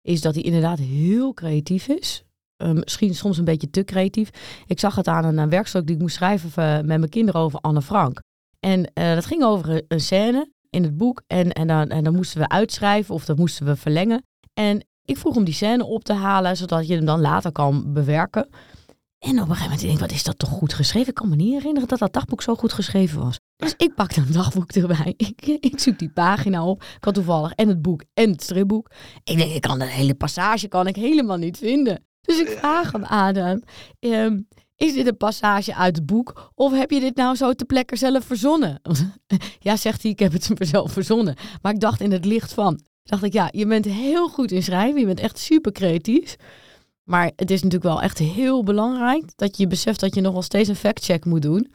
is 0.01 0.21
dat 0.21 0.33
hij 0.33 0.43
inderdaad 0.43 0.79
heel 0.79 1.33
creatief 1.33 1.87
is. 1.87 2.23
Uh, 2.63 2.71
misschien 2.71 3.15
soms 3.15 3.37
een 3.37 3.45
beetje 3.45 3.69
te 3.69 3.83
creatief. 3.83 4.29
Ik 4.65 4.79
zag 4.79 4.95
het 4.95 5.07
aan 5.07 5.25
een, 5.25 5.37
een 5.37 5.49
werkstuk 5.49 5.85
die 5.85 5.95
ik 5.95 6.01
moest 6.01 6.15
schrijven 6.15 6.85
met 6.85 6.99
mijn 6.99 7.09
kinderen 7.09 7.41
over 7.41 7.59
Anne 7.59 7.81
Frank. 7.81 8.21
En 8.59 8.91
dat 8.93 9.25
ging 9.25 9.43
over 9.43 9.83
een 9.87 9.99
scène 9.99 10.51
in 10.69 10.83
het 10.83 10.97
boek. 10.97 11.23
En, 11.27 11.51
en, 11.51 11.67
dan, 11.67 11.89
en 11.89 12.03
dan 12.03 12.15
moesten 12.15 12.41
we 12.41 12.49
uitschrijven 12.49 13.15
of 13.15 13.25
dat 13.25 13.37
moesten 13.37 13.65
we 13.65 13.75
verlengen. 13.75 14.23
En 14.53 14.85
ik 15.05 15.17
vroeg 15.17 15.35
om 15.35 15.43
die 15.43 15.53
scène 15.53 15.85
op 15.85 16.03
te 16.03 16.13
halen, 16.13 16.57
zodat 16.57 16.87
je 16.87 16.95
hem 16.95 17.05
dan 17.05 17.21
later 17.21 17.51
kan 17.51 17.93
bewerken. 17.93 18.49
En 19.19 19.31
op 19.31 19.49
een 19.49 19.55
gegeven 19.55 19.61
moment 19.63 19.79
denk 19.81 19.93
ik, 19.93 19.99
wat 19.99 20.11
is 20.11 20.23
dat 20.23 20.39
toch 20.39 20.49
goed 20.49 20.73
geschreven? 20.73 21.09
Ik 21.09 21.13
kan 21.13 21.29
me 21.29 21.35
niet 21.35 21.53
herinneren 21.53 21.87
dat 21.87 21.99
dat 21.99 22.13
dagboek 22.13 22.41
zo 22.41 22.55
goed 22.55 22.73
geschreven 22.73 23.19
was. 23.19 23.37
Dus 23.59 23.73
ik 23.77 23.95
pak 23.95 24.15
een 24.15 24.31
dagboek 24.31 24.71
erbij. 24.71 25.13
Ik, 25.27 25.45
ik 25.45 25.79
zoek 25.79 25.99
die 25.99 26.09
pagina 26.09 26.65
op. 26.65 26.83
Ik 26.83 27.03
had 27.03 27.13
toevallig 27.13 27.51
en 27.53 27.67
het 27.67 27.81
boek 27.81 28.03
en 28.13 28.31
het 28.31 28.43
stripboek. 28.43 28.91
Ik 29.23 29.37
denk, 29.37 29.53
ik 29.53 29.61
kan 29.61 29.79
de 29.79 29.85
hele 29.85 30.15
passage 30.15 30.67
kan 30.67 30.87
ik 30.87 30.95
helemaal 30.95 31.37
niet 31.37 31.57
vinden. 31.57 32.05
Dus 32.21 32.39
ik 32.39 32.47
vraag 32.47 32.91
hem 32.91 33.05
aan 33.05 33.35
hem, 33.35 33.63
um, 33.99 34.47
is 34.75 34.93
dit 34.93 35.07
een 35.07 35.17
passage 35.17 35.75
uit 35.75 35.95
het 35.95 36.05
boek? 36.05 36.51
Of 36.55 36.71
heb 36.71 36.91
je 36.91 36.99
dit 36.99 37.15
nou 37.15 37.35
zo 37.35 37.53
te 37.53 37.65
plekke 37.65 37.95
zelf 37.95 38.25
verzonnen? 38.25 38.81
ja, 39.59 39.75
zegt 39.75 40.01
hij, 40.01 40.11
ik 40.11 40.19
heb 40.19 40.31
het 40.31 40.49
zelf 40.59 40.91
verzonnen. 40.91 41.35
Maar 41.61 41.73
ik 41.73 41.79
dacht 41.79 42.01
in 42.01 42.11
het 42.11 42.25
licht 42.25 42.53
van, 42.53 42.79
dacht 43.03 43.23
ik, 43.23 43.33
ja, 43.33 43.49
je 43.51 43.65
bent 43.65 43.85
heel 43.85 44.29
goed 44.29 44.51
in 44.51 44.63
schrijven. 44.63 44.99
Je 44.99 45.05
bent 45.05 45.19
echt 45.19 45.37
super 45.37 45.71
creatief. 45.71 46.35
Maar 47.03 47.31
het 47.35 47.51
is 47.51 47.63
natuurlijk 47.63 47.91
wel 47.91 48.01
echt 48.01 48.17
heel 48.17 48.63
belangrijk 48.63 49.23
dat 49.35 49.57
je 49.57 49.67
beseft 49.67 49.99
dat 49.99 50.15
je 50.15 50.21
nog 50.21 50.33
wel 50.33 50.41
steeds 50.41 50.69
een 50.69 50.75
factcheck 50.75 51.25
moet 51.25 51.41
doen. 51.41 51.71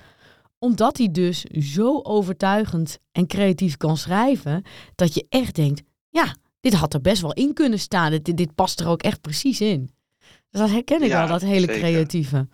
Omdat 0.65 0.99
hij 0.99 1.11
dus 1.11 1.41
zo 1.43 2.01
overtuigend 2.03 2.99
en 3.13 3.27
creatief 3.27 3.77
kan 3.77 3.97
schrijven, 3.97 4.63
dat 4.95 5.15
je 5.15 5.27
echt 5.29 5.55
denkt, 5.55 5.83
ja, 6.09 6.35
dit 6.61 6.75
had 6.75 6.95
er 6.95 7.01
best 7.01 7.23
wel 7.23 7.33
in 7.33 7.55
kunnen 7.55 7.79
staan. 7.79 8.11
Dit, 8.11 8.37
dit 8.37 8.55
past 8.55 8.81
er 8.81 8.89
ook 8.89 9.03
echt 9.03 9.21
precies 9.21 9.61
in. 9.61 9.91
Dus 10.51 10.61
dat 10.61 10.71
herken 10.71 11.03
ik 11.03 11.09
ja, 11.09 11.19
wel, 11.19 11.29
dat 11.29 11.41
hele 11.41 11.67
zeker. 11.67 11.79
creatieve. 11.79 12.49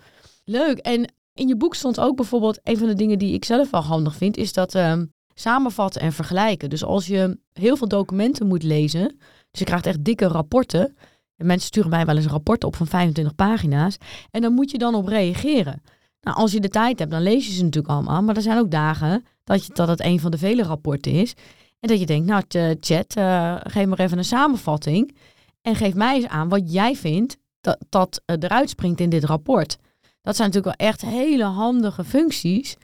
Leuk. 0.44 0.78
En 0.78 1.12
in 1.34 1.48
je 1.48 1.56
boek 1.56 1.74
stond 1.74 2.00
ook 2.00 2.16
bijvoorbeeld, 2.16 2.60
een 2.62 2.78
van 2.78 2.86
de 2.86 2.94
dingen 2.94 3.18
die 3.18 3.34
ik 3.34 3.44
zelf 3.44 3.70
wel 3.70 3.82
handig 3.82 4.14
vind, 4.14 4.36
is 4.36 4.52
dat 4.52 4.74
um, 4.74 5.12
samenvatten 5.34 6.00
en 6.00 6.12
vergelijken. 6.12 6.70
Dus 6.70 6.84
als 6.84 7.06
je 7.06 7.38
heel 7.52 7.76
veel 7.76 7.88
documenten 7.88 8.46
moet 8.46 8.62
lezen, 8.62 9.08
dus 9.50 9.60
je 9.60 9.64
krijgt 9.64 9.86
echt 9.86 10.04
dikke 10.04 10.26
rapporten, 10.26 10.96
en 11.36 11.46
mensen 11.46 11.66
sturen 11.66 11.90
mij 11.90 12.06
wel 12.06 12.16
eens 12.16 12.24
een 12.24 12.30
rapport 12.30 12.64
op 12.64 12.76
van 12.76 12.86
25 12.86 13.34
pagina's. 13.34 13.96
En 14.30 14.42
dan 14.42 14.52
moet 14.52 14.70
je 14.70 14.78
dan 14.78 14.94
op 14.94 15.06
reageren. 15.06 15.82
Nou, 16.20 16.36
als 16.36 16.52
je 16.52 16.60
de 16.60 16.68
tijd 16.68 16.98
hebt, 16.98 17.10
dan 17.10 17.22
lees 17.22 17.46
je 17.46 17.52
ze 17.52 17.62
natuurlijk 17.62 17.94
allemaal. 17.94 18.22
Maar 18.22 18.36
er 18.36 18.42
zijn 18.42 18.58
ook 18.58 18.70
dagen 18.70 19.24
dat, 19.44 19.66
je, 19.66 19.72
dat 19.74 19.88
het 19.88 20.04
een 20.04 20.20
van 20.20 20.30
de 20.30 20.38
vele 20.38 20.62
rapporten 20.62 21.12
is. 21.12 21.34
En 21.80 21.88
dat 21.88 22.00
je 22.00 22.06
denkt, 22.06 22.26
nou 22.26 22.42
chat, 22.80 23.16
uh, 23.16 23.56
geef 23.62 23.86
maar 23.86 23.98
even 23.98 24.18
een 24.18 24.24
samenvatting. 24.24 25.16
En 25.62 25.76
geef 25.76 25.94
mij 25.94 26.14
eens 26.14 26.26
aan 26.26 26.48
wat 26.48 26.72
jij 26.72 26.96
vindt 26.96 27.36
dat, 27.60 27.84
dat 27.88 28.22
uh, 28.26 28.36
eruit 28.40 28.70
springt 28.70 29.00
in 29.00 29.10
dit 29.10 29.24
rapport. 29.24 29.78
Dat 30.22 30.36
zijn 30.36 30.48
natuurlijk 30.48 30.78
wel 30.78 30.88
echt 30.88 31.00
hele 31.00 31.44
handige 31.44 32.04
functies. 32.04 32.76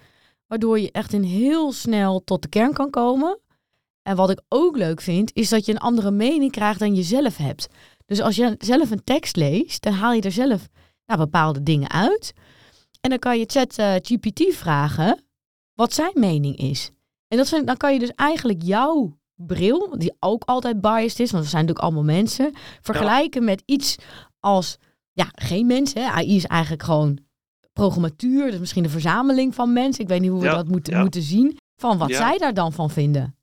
Waardoor 0.46 0.80
je 0.80 0.92
echt 0.92 1.12
in 1.12 1.22
heel 1.22 1.72
snel 1.72 2.24
tot 2.24 2.42
de 2.42 2.48
kern 2.48 2.72
kan 2.72 2.90
komen. 2.90 3.38
En 4.02 4.16
wat 4.16 4.30
ik 4.30 4.40
ook 4.48 4.76
leuk 4.76 5.00
vind, 5.00 5.30
is 5.34 5.48
dat 5.48 5.66
je 5.66 5.72
een 5.72 5.78
andere 5.78 6.10
mening 6.10 6.52
krijgt 6.52 6.78
dan 6.78 6.94
je 6.94 7.02
zelf 7.02 7.36
hebt. 7.36 7.68
Dus 8.04 8.20
als 8.20 8.36
je 8.36 8.54
zelf 8.58 8.90
een 8.90 9.04
tekst 9.04 9.36
leest, 9.36 9.82
dan 9.82 9.92
haal 9.92 10.12
je 10.12 10.20
er 10.20 10.32
zelf 10.32 10.68
bepaalde 11.06 11.62
dingen 11.62 11.90
uit. 11.90 12.32
En 13.06 13.12
dan 13.12 13.20
kan 13.20 13.38
je 13.38 13.44
chat 13.46 13.78
uh, 13.78 13.94
GPT 14.02 14.54
vragen 14.54 15.24
wat 15.74 15.92
zijn 15.92 16.12
mening 16.14 16.56
is. 16.56 16.90
En 17.28 17.36
dat 17.36 17.48
vind, 17.48 17.66
dan 17.66 17.76
kan 17.76 17.92
je 17.92 17.98
dus 17.98 18.12
eigenlijk 18.14 18.62
jouw 18.62 19.18
bril, 19.34 19.98
die 19.98 20.16
ook 20.20 20.42
altijd 20.44 20.80
biased 20.80 21.20
is, 21.20 21.30
want 21.30 21.44
we 21.44 21.50
zijn 21.50 21.66
natuurlijk 21.66 21.78
allemaal 21.78 22.14
mensen, 22.14 22.52
vergelijken 22.80 23.44
met 23.44 23.62
iets 23.66 23.96
als, 24.40 24.76
ja, 25.12 25.28
geen 25.32 25.66
mensen. 25.66 26.12
AI 26.12 26.36
is 26.36 26.44
eigenlijk 26.44 26.82
gewoon 26.82 27.18
programmatuur, 27.72 28.50
dus 28.50 28.60
misschien 28.60 28.82
de 28.82 28.88
verzameling 28.88 29.54
van 29.54 29.72
mensen. 29.72 30.02
Ik 30.02 30.08
weet 30.08 30.20
niet 30.20 30.30
hoe 30.30 30.40
we 30.40 30.48
dat 30.48 30.68
moeten, 30.68 31.00
moeten 31.00 31.22
zien. 31.22 31.58
Van 31.76 31.98
wat 31.98 32.10
zij 32.14 32.38
daar 32.38 32.54
dan 32.54 32.72
van 32.72 32.90
vinden. 32.90 33.35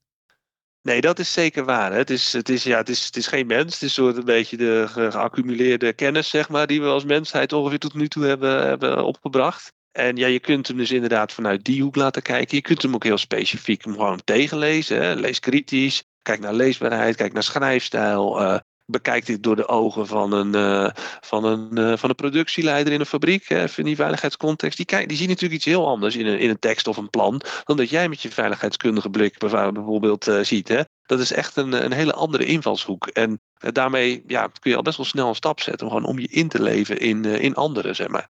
Nee, 0.84 1.02
dat 1.02 1.20
is 1.20 1.34
zeker 1.34 1.66
waar. 1.66 1.92
Hè. 1.92 1.98
Het, 1.98 2.10
is, 2.10 2.34
het, 2.34 2.50
is, 2.50 2.63
ja, 2.63 2.78
het, 2.78 2.90
is, 2.90 3.06
het 3.06 3.16
is 3.16 3.28
geen 3.28 3.48
mens. 3.48 3.74
Het 3.74 3.82
is 3.82 3.94
soort 3.94 4.18
een 4.18 4.25
beetje 4.25 4.58
de 4.58 4.86
geaccumuleerde 4.88 5.94
kennis, 5.94 6.30
zeg 6.30 6.50
maar, 6.50 6.68
die 6.68 6.82
we 6.82 6.88
als 6.88 7.04
mensheid 7.04 7.54
ongeveer 7.54 7.80
tot 7.80 7.94
nu 7.94 8.08
toe 8.08 8.25
hebben, 8.25 8.66
hebben 8.68 9.06
opgebracht. 9.06 9.74
En 9.92 10.16
ja, 10.16 10.28
je 10.28 10.40
kunt 10.40 10.68
hem 10.68 10.78
dus 10.78 10.92
inderdaad 10.92 11.34
vanuit 11.34 11.63
die 11.63 11.82
hoek 11.82 11.96
laten 11.96 12.22
kijken. 12.22 12.56
Je 12.56 12.62
kunt 12.62 12.82
hem 12.82 12.94
ook 12.94 13.04
heel 13.04 13.18
specifiek 13.18 13.82
gewoon 13.82 14.22
tegenlezen. 14.24 15.02
Hè. 15.02 15.13
Lees 15.13 15.40
kritisch. 15.40 16.04
Kijk 16.22 16.40
naar 16.40 16.54
leesbaarheid. 16.54 17.16
Kijk 17.16 17.34
naar 17.34 17.44
schrijfstijl. 17.44 18.42
Uh, 18.42 18.58
bekijk 18.94 19.26
dit 19.26 19.44
door 19.44 19.56
de 19.56 19.68
ogen 19.68 20.08
van 20.08 20.32
een, 20.32 20.56
uh, 20.56 20.90
van 21.22 21.46
een, 21.46 21.70
uh, 21.72 21.98
van 21.98 22.10
een 22.10 22.16
productieleider 22.16 22.94
in 22.94 23.00
een 23.00 23.06
fabriek. 23.06 23.48
Hè, 23.48 23.66
in 23.76 23.84
die 23.84 23.96
veiligheidscontext. 23.96 24.78
Die, 24.78 24.86
kijk, 24.86 25.08
die 25.08 25.18
ziet 25.18 25.28
natuurlijk 25.28 25.54
iets 25.54 25.66
heel 25.66 25.88
anders 25.88 26.16
in 26.16 26.26
een, 26.26 26.40
in 26.40 26.50
een 26.50 26.60
tekst 26.60 26.88
of 26.88 26.98
een 26.98 27.10
plan. 27.10 27.42
dan 27.64 27.78
dat 27.78 27.90
jij 27.90 28.10
met 28.10 28.22
je 28.22 28.32
veiligheidskundige 28.32 29.10
blik 29.10 29.38
bijvoorbeeld 29.38 30.32
ziet. 30.42 30.68
Hè. 30.68 30.82
Dat 31.06 31.20
is 31.20 31.32
echt 31.32 31.56
een, 31.56 31.86
een 31.86 31.92
hele 31.92 32.14
andere 32.14 32.46
invalshoek. 32.46 33.08
En 33.08 33.42
daarmee 33.54 34.24
ja, 34.28 34.48
kun 34.60 34.72
je 34.72 34.78
al 34.78 34.84
best 34.84 34.98
wel 34.98 35.06
snel 35.06 35.28
een 35.28 35.36
stap 35.36 35.60
zetten. 35.60 35.88
Gewoon 35.88 36.06
om 36.06 36.20
je 36.20 36.28
in 36.28 36.48
te 36.48 36.62
leven 36.62 37.00
in, 37.00 37.26
in 37.26 37.56
anderen, 37.56 37.96
zeg 37.96 38.08
maar 38.08 38.30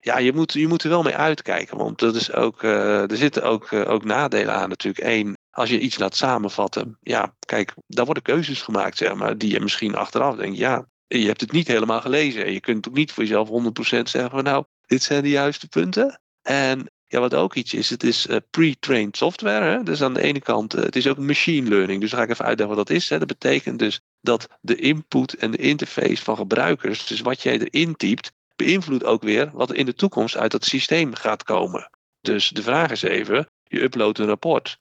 ja, 0.00 0.18
je 0.18 0.32
moet, 0.32 0.52
je 0.52 0.68
moet 0.68 0.82
er 0.82 0.90
wel 0.90 1.02
mee 1.02 1.16
uitkijken. 1.16 1.76
Want 1.76 1.98
dat 1.98 2.14
is 2.14 2.32
ook, 2.32 2.62
er 2.62 3.16
zitten 3.16 3.42
ook, 3.42 3.72
ook 3.72 4.04
nadelen 4.04 4.54
aan 4.54 4.68
natuurlijk. 4.68 5.06
Eén, 5.06 5.36
als 5.58 5.70
je 5.70 5.78
iets 5.78 5.98
laat 5.98 6.16
samenvatten. 6.16 6.98
Ja, 7.02 7.34
kijk, 7.46 7.74
daar 7.86 8.04
worden 8.04 8.22
keuzes 8.22 8.62
gemaakt, 8.62 8.96
zeg 8.96 9.14
maar. 9.14 9.38
Die 9.38 9.50
je 9.50 9.60
misschien 9.60 9.94
achteraf 9.94 10.36
denkt, 10.36 10.58
ja, 10.58 10.86
je 11.06 11.26
hebt 11.26 11.40
het 11.40 11.52
niet 11.52 11.68
helemaal 11.68 12.00
gelezen. 12.00 12.44
En 12.44 12.52
je 12.52 12.60
kunt 12.60 12.88
ook 12.88 12.94
niet 12.94 13.12
voor 13.12 13.22
jezelf 13.22 13.48
100% 13.48 13.50
zeggen 13.80 14.30
van 14.30 14.44
nou, 14.44 14.64
dit 14.86 15.02
zijn 15.02 15.22
de 15.22 15.28
juiste 15.28 15.68
punten. 15.68 16.20
En 16.42 16.90
ja, 17.06 17.20
wat 17.20 17.34
ook 17.34 17.54
iets 17.54 17.74
is, 17.74 17.90
het 17.90 18.02
is 18.02 18.26
uh, 18.26 18.36
pre-trained 18.50 19.16
software. 19.16 19.64
Hè? 19.64 19.82
Dus 19.82 20.02
aan 20.02 20.14
de 20.14 20.22
ene 20.22 20.40
kant, 20.40 20.72
het 20.72 20.96
is 20.96 21.06
ook 21.06 21.18
machine 21.18 21.68
learning. 21.68 22.00
Dus 22.00 22.12
ga 22.12 22.22
ik 22.22 22.30
even 22.30 22.44
uitleggen 22.44 22.76
wat 22.76 22.86
dat 22.86 22.96
is. 22.96 23.08
Hè? 23.08 23.18
Dat 23.18 23.28
betekent 23.28 23.78
dus 23.78 24.00
dat 24.20 24.48
de 24.60 24.76
input 24.76 25.34
en 25.34 25.50
de 25.50 25.56
interface 25.56 26.22
van 26.22 26.36
gebruikers, 26.36 27.06
dus 27.06 27.20
wat 27.20 27.42
jij 27.42 27.58
erin 27.58 27.96
typt, 27.96 28.32
beïnvloedt 28.56 29.04
ook 29.04 29.22
weer 29.22 29.50
wat 29.52 29.70
er 29.70 29.76
in 29.76 29.86
de 29.86 29.94
toekomst 29.94 30.36
uit 30.36 30.50
dat 30.50 30.64
systeem 30.64 31.14
gaat 31.14 31.42
komen. 31.42 31.90
Dus 32.20 32.48
de 32.48 32.62
vraag 32.62 32.90
is 32.90 33.02
even, 33.02 33.48
je 33.64 33.82
uploadt 33.82 34.18
een 34.18 34.26
rapport. 34.26 34.78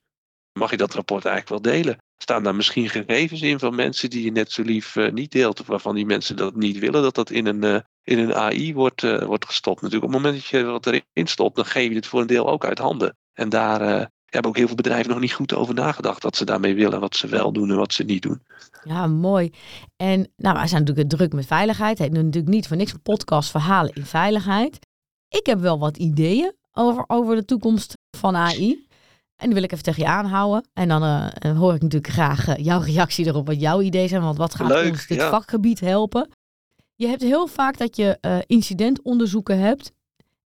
Mag 0.58 0.72
je 0.72 0.78
dat 0.78 0.94
rapport 0.94 1.26
eigenlijk 1.26 1.64
wel 1.64 1.74
delen? 1.74 1.98
Staan 2.18 2.44
daar 2.44 2.56
misschien 2.56 2.90
gegevens 2.90 3.42
in 3.42 3.60
van 3.60 3.76
mensen 3.76 4.10
die 4.10 4.24
je 4.24 4.32
net 4.32 4.52
zo 4.52 4.62
lief 4.62 4.96
uh, 4.96 5.12
niet 5.12 5.32
deelt, 5.32 5.60
of 5.60 5.68
waarvan 5.68 5.96
die 5.96 6.06
mensen 6.06 6.36
dat 6.36 6.56
niet 6.56 6.80
willen, 6.80 7.02
dat 7.02 7.16
dat 7.16 7.30
in 7.30 7.46
een, 7.46 7.66
uh, 7.66 7.80
in 8.04 8.20
een 8.20 8.36
AI 8.36 8.74
wordt, 8.74 9.04
uh, 9.04 9.24
wordt 9.24 9.46
gestopt? 9.46 9.82
Natuurlijk, 9.82 10.14
op 10.14 10.14
het 10.14 10.22
moment 10.22 10.42
dat 10.42 10.52
je 10.52 10.64
wat 10.64 10.88
erin 10.88 11.28
stopt, 11.28 11.56
dan 11.56 11.66
geef 11.66 11.90
je 11.90 11.96
het 11.96 12.08
voor 12.08 12.22
een 12.22 12.28
deel 12.28 12.50
ook 12.50 12.66
uit 12.66 12.78
handen. 12.78 13.16
En 13.34 13.50
daar 13.50 14.10
hebben 14.26 14.52
ook 14.52 14.58
heel 14.58 14.68
veel 14.68 14.76
bedrijven 14.76 15.10
nog 15.10 15.20
niet 15.20 15.34
goed 15.34 15.54
over 15.54 15.74
nagedacht 15.74 16.24
wat 16.24 16.36
ze 16.36 16.46
daarmee 16.46 16.76
willen, 16.76 17.00
wat 17.00 17.16
ze 17.16 17.28
wel 17.28 17.52
doen 17.52 17.70
en 17.70 17.78
wat 17.78 17.94
ze 17.94 18.04
niet 18.04 18.22
doen. 18.22 18.42
Ja, 18.84 19.08
mooi. 19.08 19.52
En 19.96 20.32
nou, 20.36 20.56
wij 20.56 20.68
zijn 20.68 20.84
natuurlijk 20.84 21.10
druk 21.10 21.34
met 21.34 21.46
veiligheid. 21.46 21.98
Het 21.98 22.08
heet 22.08 22.24
natuurlijk 22.24 22.54
niet 22.54 22.68
voor 22.68 22.78
niks 22.78 22.94
een 22.94 23.02
podcast 23.02 23.52
verhalen 23.52 23.94
in 23.94 24.06
veiligheid. 24.06 24.80
Ik 25.30 25.46
heb 25.46 25.60
wel 25.60 25.80
wat 25.80 25.98
ideeën 25.98 26.54
over, 26.74 27.04
over 27.08 27.36
de 27.36 27.46
toekomst 27.46 27.94
van 28.18 28.36
AI. 28.36 28.87
En 29.38 29.46
die 29.46 29.54
wil 29.54 29.64
ik 29.64 29.72
even 29.72 29.84
tegen 29.84 30.04
je 30.04 30.10
aanhouden. 30.10 30.70
En 30.74 30.88
dan 30.88 31.04
uh, 31.04 31.58
hoor 31.58 31.74
ik 31.74 31.82
natuurlijk 31.82 32.14
graag 32.14 32.48
uh, 32.48 32.56
jouw 32.56 32.80
reactie 32.80 33.26
erop, 33.26 33.48
wat 33.48 33.60
jouw 33.60 33.82
ideeën 33.82 34.10
zijn. 34.10 34.22
Want 34.22 34.38
wat 34.38 34.56
gaat 34.56 34.68
Leuk, 34.68 34.92
ons 34.92 35.08
dit 35.08 35.22
vakgebied 35.22 35.80
helpen? 35.80 36.30
Je 36.96 37.08
hebt 37.08 37.22
heel 37.22 37.48
vaak 37.48 37.78
dat 37.78 37.96
je 37.96 38.18
uh, 38.22 38.38
incidentonderzoeken 38.46 39.60
hebt. 39.60 39.92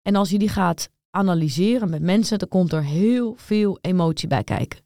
En 0.02 0.16
als 0.16 0.30
je 0.30 0.38
die 0.38 0.48
gaat 0.48 0.88
analyseren 1.10 1.90
met 1.90 2.02
mensen, 2.02 2.38
dan 2.38 2.48
komt 2.48 2.72
er 2.72 2.84
heel 2.84 3.34
veel 3.36 3.78
emotie 3.80 4.28
bij 4.28 4.44
kijken. 4.44 4.80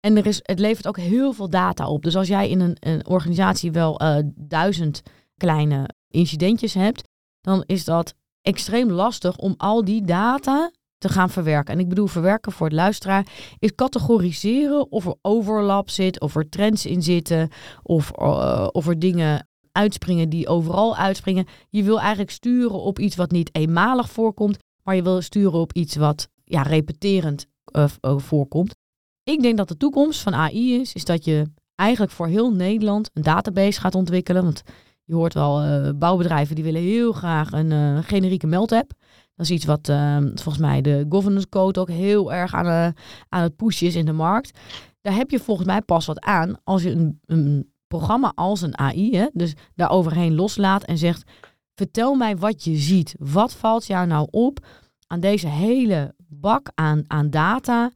En 0.00 0.16
er 0.16 0.26
is, 0.26 0.40
het 0.42 0.58
levert 0.58 0.86
ook 0.86 0.96
heel 0.96 1.32
veel 1.32 1.50
data 1.50 1.88
op. 1.88 2.02
Dus 2.02 2.16
als 2.16 2.28
jij 2.28 2.48
in 2.48 2.60
een, 2.60 2.76
een 2.80 3.06
organisatie 3.06 3.72
wel 3.72 4.00
duizend 4.34 5.02
kleine 5.36 5.88
incidentjes 6.10 6.74
hebt, 6.74 7.08
dan 7.40 7.62
is 7.66 7.84
dat 7.84 8.14
extreem 8.42 8.90
lastig 8.90 9.36
om 9.36 9.54
al 9.56 9.84
die 9.84 10.04
data 10.04 10.70
te 10.98 11.08
gaan 11.08 11.30
verwerken. 11.30 11.74
En 11.74 11.80
ik 11.80 11.88
bedoel 11.88 12.06
verwerken 12.06 12.52
voor 12.52 12.66
het 12.66 12.76
luisteraar 12.76 13.26
is 13.58 13.74
categoriseren 13.74 14.92
of 14.92 15.06
er 15.06 15.14
overlap 15.22 15.90
zit, 15.90 16.20
of 16.20 16.36
er 16.36 16.48
trends 16.48 16.86
in 16.86 17.02
zitten, 17.02 17.48
of, 17.82 18.12
uh, 18.18 18.66
of 18.72 18.86
er 18.86 18.98
dingen 18.98 19.48
uitspringen 19.72 20.28
die 20.28 20.48
overal 20.48 20.96
uitspringen. 20.96 21.46
Je 21.68 21.82
wil 21.82 22.00
eigenlijk 22.00 22.30
sturen 22.30 22.80
op 22.80 22.98
iets 22.98 23.16
wat 23.16 23.30
niet 23.30 23.50
eenmalig 23.52 24.10
voorkomt, 24.10 24.58
maar 24.82 24.94
je 24.94 25.02
wil 25.02 25.22
sturen 25.22 25.58
op 25.58 25.72
iets 25.72 25.96
wat 25.96 26.28
ja, 26.44 26.62
repeterend 26.62 27.46
uh, 27.72 27.84
voorkomt. 28.16 28.74
Ik 29.22 29.42
denk 29.42 29.56
dat 29.56 29.68
de 29.68 29.76
toekomst 29.76 30.20
van 30.20 30.34
AI 30.34 30.80
is, 30.80 30.92
is 30.92 31.04
dat 31.04 31.24
je 31.24 31.46
eigenlijk 31.74 32.12
voor 32.12 32.26
heel 32.26 32.52
Nederland 32.52 33.10
een 33.12 33.22
database 33.22 33.80
gaat 33.80 33.94
ontwikkelen. 33.94 34.42
Want 34.42 34.62
je 35.04 35.14
hoort 35.14 35.34
wel, 35.34 35.62
bouwbedrijven 35.94 36.54
die 36.54 36.64
willen 36.64 36.82
heel 36.82 37.12
graag 37.12 37.52
een 37.52 38.04
generieke 38.04 38.46
meldapp. 38.46 38.92
Dat 39.38 39.46
is 39.46 39.50
iets 39.50 39.64
wat 39.64 39.88
uh, 39.88 40.16
volgens 40.16 40.58
mij 40.58 40.80
de 40.80 41.06
governance 41.08 41.48
code 41.48 41.80
ook 41.80 41.88
heel 41.88 42.32
erg 42.32 42.54
aan, 42.54 42.94
aan 43.28 43.42
het 43.42 43.56
pushen 43.56 43.86
is 43.86 43.94
in 43.94 44.04
de 44.04 44.12
markt. 44.12 44.58
Daar 45.00 45.14
heb 45.14 45.30
je 45.30 45.38
volgens 45.38 45.66
mij 45.66 45.80
pas 45.80 46.06
wat 46.06 46.20
aan 46.20 46.56
als 46.64 46.82
je 46.82 46.90
een, 46.90 47.20
een 47.26 47.72
programma 47.86 48.32
als 48.34 48.60
een 48.60 48.78
AI, 48.78 49.16
hè, 49.16 49.26
dus 49.32 49.54
daar 49.74 49.90
overheen 49.90 50.34
loslaat 50.34 50.84
en 50.84 50.98
zegt: 50.98 51.30
Vertel 51.74 52.14
mij 52.14 52.36
wat 52.36 52.64
je 52.64 52.76
ziet. 52.76 53.14
Wat 53.18 53.54
valt 53.54 53.86
jou 53.86 54.06
nou 54.06 54.28
op 54.30 54.66
aan 55.06 55.20
deze 55.20 55.48
hele 55.48 56.14
bak 56.28 56.70
aan, 56.74 57.04
aan 57.06 57.30
data? 57.30 57.90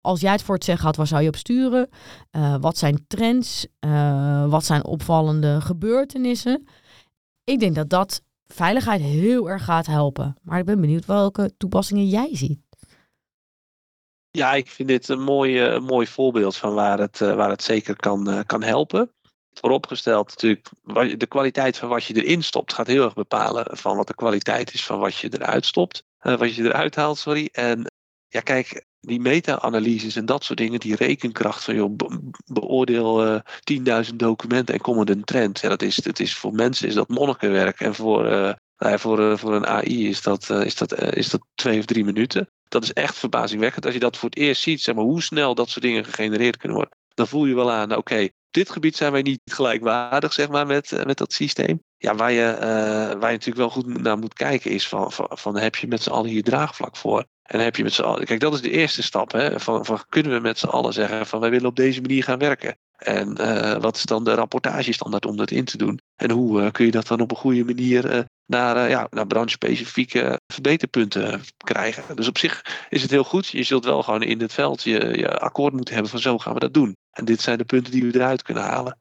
Als 0.00 0.20
jij 0.20 0.32
het 0.32 0.42
voor 0.42 0.54
het 0.54 0.64
zeggen 0.64 0.86
had, 0.86 0.96
waar 0.96 1.06
zou 1.06 1.22
je 1.22 1.28
op 1.28 1.36
sturen? 1.36 1.88
Uh, 2.36 2.56
wat 2.60 2.78
zijn 2.78 3.04
trends? 3.06 3.66
Uh, 3.86 4.48
wat 4.48 4.64
zijn 4.64 4.84
opvallende 4.84 5.60
gebeurtenissen? 5.60 6.66
Ik 7.44 7.60
denk 7.60 7.74
dat 7.74 7.90
dat 7.90 8.22
veiligheid 8.54 9.00
heel 9.00 9.50
erg 9.50 9.64
gaat 9.64 9.86
helpen. 9.86 10.36
Maar 10.42 10.58
ik 10.58 10.64
ben 10.64 10.80
benieuwd 10.80 11.06
welke 11.06 11.56
toepassingen 11.56 12.06
jij 12.06 12.28
ziet. 12.32 12.60
Ja, 14.30 14.52
ik 14.52 14.68
vind 14.68 14.88
dit 14.88 15.08
een 15.08 15.22
mooi, 15.22 15.60
een 15.60 15.84
mooi 15.84 16.06
voorbeeld 16.06 16.56
van 16.56 16.74
waar 16.74 16.98
het, 16.98 17.20
uh, 17.20 17.34
waar 17.34 17.50
het 17.50 17.62
zeker 17.62 17.96
kan, 17.96 18.44
kan 18.46 18.62
helpen 18.62 19.10
vooropgesteld 19.52 20.28
natuurlijk, 20.28 20.68
de 21.20 21.26
kwaliteit 21.26 21.76
van 21.76 21.88
wat 21.88 22.04
je 22.04 22.24
erin 22.24 22.42
stopt 22.42 22.72
gaat 22.72 22.86
heel 22.86 23.04
erg 23.04 23.14
bepalen 23.14 23.76
van 23.76 23.96
wat 23.96 24.06
de 24.06 24.14
kwaliteit 24.14 24.74
is 24.74 24.86
van 24.86 24.98
wat 24.98 25.16
je 25.16 25.28
eruit 25.32 25.66
stopt, 25.66 26.04
wat 26.20 26.54
je 26.54 26.62
eruit 26.62 26.94
haalt, 26.94 27.18
sorry. 27.18 27.48
En 27.52 27.86
ja, 28.30 28.40
kijk, 28.40 28.86
die 29.00 29.20
meta-analyses 29.20 30.16
en 30.16 30.26
dat 30.26 30.44
soort 30.44 30.58
dingen, 30.58 30.80
die 30.80 30.94
rekenkracht 30.94 31.64
van 31.64 31.74
joh, 31.74 31.96
beoordeel 32.46 33.26
uh, 33.26 33.40
eh, 33.84 34.04
10.000 34.10 34.14
documenten 34.14 34.74
en 34.74 34.80
kom 34.80 34.96
met 34.96 35.10
een 35.10 35.24
trend. 35.24 35.60
Ja, 35.60 35.68
dat 35.68 35.82
is, 35.82 35.96
dat 35.96 36.18
is, 36.18 36.36
voor 36.36 36.52
mensen 36.52 36.88
is 36.88 36.94
dat 36.94 37.08
monnikenwerk 37.08 37.80
en 37.80 37.94
voor, 37.94 38.24
uh, 38.24 38.30
nou 38.30 38.92
ja, 38.92 38.98
voor, 38.98 39.38
voor 39.38 39.54
een 39.54 39.66
AI 39.66 40.08
is 40.08 40.22
dat, 40.22 40.50
is, 40.50 40.76
dat, 40.76 41.02
is 41.02 41.30
dat 41.30 41.46
twee 41.54 41.78
of 41.78 41.84
drie 41.84 42.04
minuten. 42.04 42.50
Dat 42.68 42.82
is 42.82 42.92
echt 42.92 43.18
verbazingwekkend. 43.18 43.84
Als 43.84 43.94
je 43.94 44.00
dat 44.00 44.16
voor 44.16 44.28
het 44.28 44.38
eerst 44.38 44.62
ziet, 44.62 44.82
zeg 44.82 44.94
maar, 44.94 45.04
hoe 45.04 45.22
snel 45.22 45.54
dat 45.54 45.68
soort 45.68 45.84
dingen 45.84 46.04
gegenereerd 46.04 46.56
kunnen 46.56 46.76
worden, 46.76 46.96
dan 47.14 47.28
voel 47.28 47.46
je 47.46 47.54
wel 47.54 47.70
aan, 47.70 47.88
nou, 47.88 48.00
oké, 48.00 48.28
dit 48.50 48.70
gebied 48.70 48.96
zijn 48.96 49.12
wij 49.12 49.22
niet 49.22 49.40
gelijkwaardig, 49.44 50.32
zeg 50.32 50.48
maar, 50.48 50.66
met, 50.66 50.92
eh, 50.92 51.04
met 51.04 51.18
dat 51.18 51.32
systeem. 51.32 51.82
Ja, 51.96 52.14
waar 52.14 52.32
je, 52.32 52.54
uh, 52.54 52.60
waar 53.20 53.30
je 53.30 53.36
natuurlijk 53.36 53.56
wel 53.56 53.70
goed 53.70 54.02
naar 54.02 54.18
moet 54.18 54.34
kijken 54.34 54.70
is 54.70 54.88
van, 54.88 55.12
van, 55.12 55.56
heb 55.56 55.76
je 55.76 55.86
met 55.86 56.02
z'n 56.02 56.10
allen 56.10 56.30
hier 56.30 56.42
draagvlak 56.42 56.96
voor? 56.96 57.24
En 57.42 57.60
heb 57.60 57.76
je 57.76 57.82
met 57.82 57.92
z'n 57.92 58.02
allen, 58.02 58.24
kijk, 58.24 58.40
dat 58.40 58.54
is 58.54 58.60
de 58.60 58.70
eerste 58.70 59.02
stap. 59.02 59.32
Hè, 59.32 59.60
van, 59.60 59.84
van 59.84 60.04
kunnen 60.08 60.32
we 60.32 60.40
met 60.40 60.58
z'n 60.58 60.66
allen 60.66 60.92
zeggen 60.92 61.26
van 61.26 61.40
wij 61.40 61.50
willen 61.50 61.68
op 61.68 61.76
deze 61.76 62.00
manier 62.00 62.22
gaan 62.22 62.38
werken? 62.38 62.78
En 62.96 63.36
uh, 63.40 63.76
wat 63.76 63.96
is 63.96 64.02
dan 64.02 64.24
de 64.24 64.34
rapportagestandaard 64.34 65.26
om 65.26 65.36
dat 65.36 65.50
in 65.50 65.64
te 65.64 65.76
doen? 65.76 66.00
En 66.16 66.30
hoe 66.30 66.70
kun 66.70 66.84
je 66.84 66.90
dat 66.90 67.06
dan 67.06 67.20
op 67.20 67.30
een 67.30 67.36
goede 67.36 67.64
manier 67.64 68.26
naar, 68.50 68.88
ja, 68.88 69.06
naar 69.10 69.26
branchespecifieke 69.26 70.40
verbeterpunten 70.46 71.42
krijgen? 71.56 72.16
Dus 72.16 72.28
op 72.28 72.38
zich 72.38 72.86
is 72.88 73.02
het 73.02 73.10
heel 73.10 73.24
goed. 73.24 73.48
Je 73.48 73.62
zult 73.62 73.84
wel 73.84 74.02
gewoon 74.02 74.22
in 74.22 74.40
het 74.40 74.52
veld 74.52 74.82
je, 74.82 75.18
je 75.18 75.38
akkoord 75.38 75.72
moeten 75.72 75.94
hebben 75.94 76.10
van 76.10 76.20
zo 76.20 76.38
gaan 76.38 76.54
we 76.54 76.60
dat 76.60 76.74
doen. 76.74 76.96
En 77.10 77.24
dit 77.24 77.40
zijn 77.40 77.58
de 77.58 77.64
punten 77.64 77.92
die 77.92 78.04
we 78.04 78.14
eruit 78.14 78.42
kunnen 78.42 78.62
halen. 78.62 78.98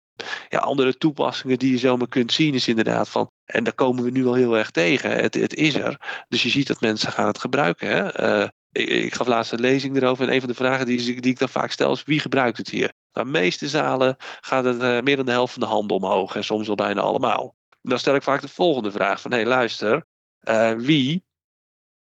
Ja, 0.50 0.60
andere 0.60 0.98
toepassingen 0.98 1.60
die 1.60 1.72
je 1.72 1.78
zomaar 1.78 2.08
kunt 2.08 2.32
zien 2.32 2.54
is 2.54 2.68
inderdaad 2.68 3.10
van, 3.10 3.30
en 3.46 3.64
daar 3.64 3.74
komen 3.74 4.04
we 4.04 4.10
nu 4.10 4.26
al 4.26 4.34
heel 4.34 4.58
erg 4.58 4.72
tegen, 4.72 5.12
het, 5.12 5.34
het 5.34 5.54
is 5.54 5.76
er. 5.76 6.24
Dus 6.28 6.44
je 6.44 6.50
ziet 6.50 6.68
dat 6.68 6.82
mensen 6.82 7.12
gaan 7.12 7.28
het 7.28 7.40
gebruiken. 7.40 7.88
Hè? 7.88 8.24
Uh, 8.42 8.48
ik, 8.72 8.90
ik, 8.90 9.14
gaf 9.14 9.28
laatst 9.28 9.52
een 9.52 9.60
lezing 9.60 9.96
erover 9.96 10.28
en 10.28 10.34
een 10.34 10.40
van 10.40 10.50
de 10.50 10.56
vragen 10.56 10.86
die, 10.86 11.22
die 11.22 11.32
ik 11.32 11.40
dan 11.40 11.50
vaak 11.50 11.72
stel 11.72 11.92
is, 11.92 12.04
wie 12.04 12.20
gebruikt 12.20 12.58
het 12.58 12.70
hier? 12.70 12.92
de 13.12 13.26
meeste 13.26 13.68
zalen 13.68 14.16
gaat 14.42 14.64
het 14.64 15.04
meer 15.04 15.16
dan 15.16 15.26
de 15.26 15.32
helft 15.32 15.54
van 15.54 15.62
de 15.62 15.68
handen 15.68 15.98
omhoog 15.98 16.36
en 16.36 16.44
soms 16.44 16.68
wel 16.68 16.76
bijna 16.76 17.02
allemaal. 17.02 17.56
Dan 17.82 18.00
stel 18.00 18.16
ik 18.16 18.24
vaak 18.24 18.42
de 18.42 18.48
volgende 18.48 18.92
vraag 18.92 19.22
van 19.22 19.32
hé 19.32 19.38
hey, 19.38 19.46
luister, 19.46 20.06
uh, 20.44 20.74
wie 20.74 21.24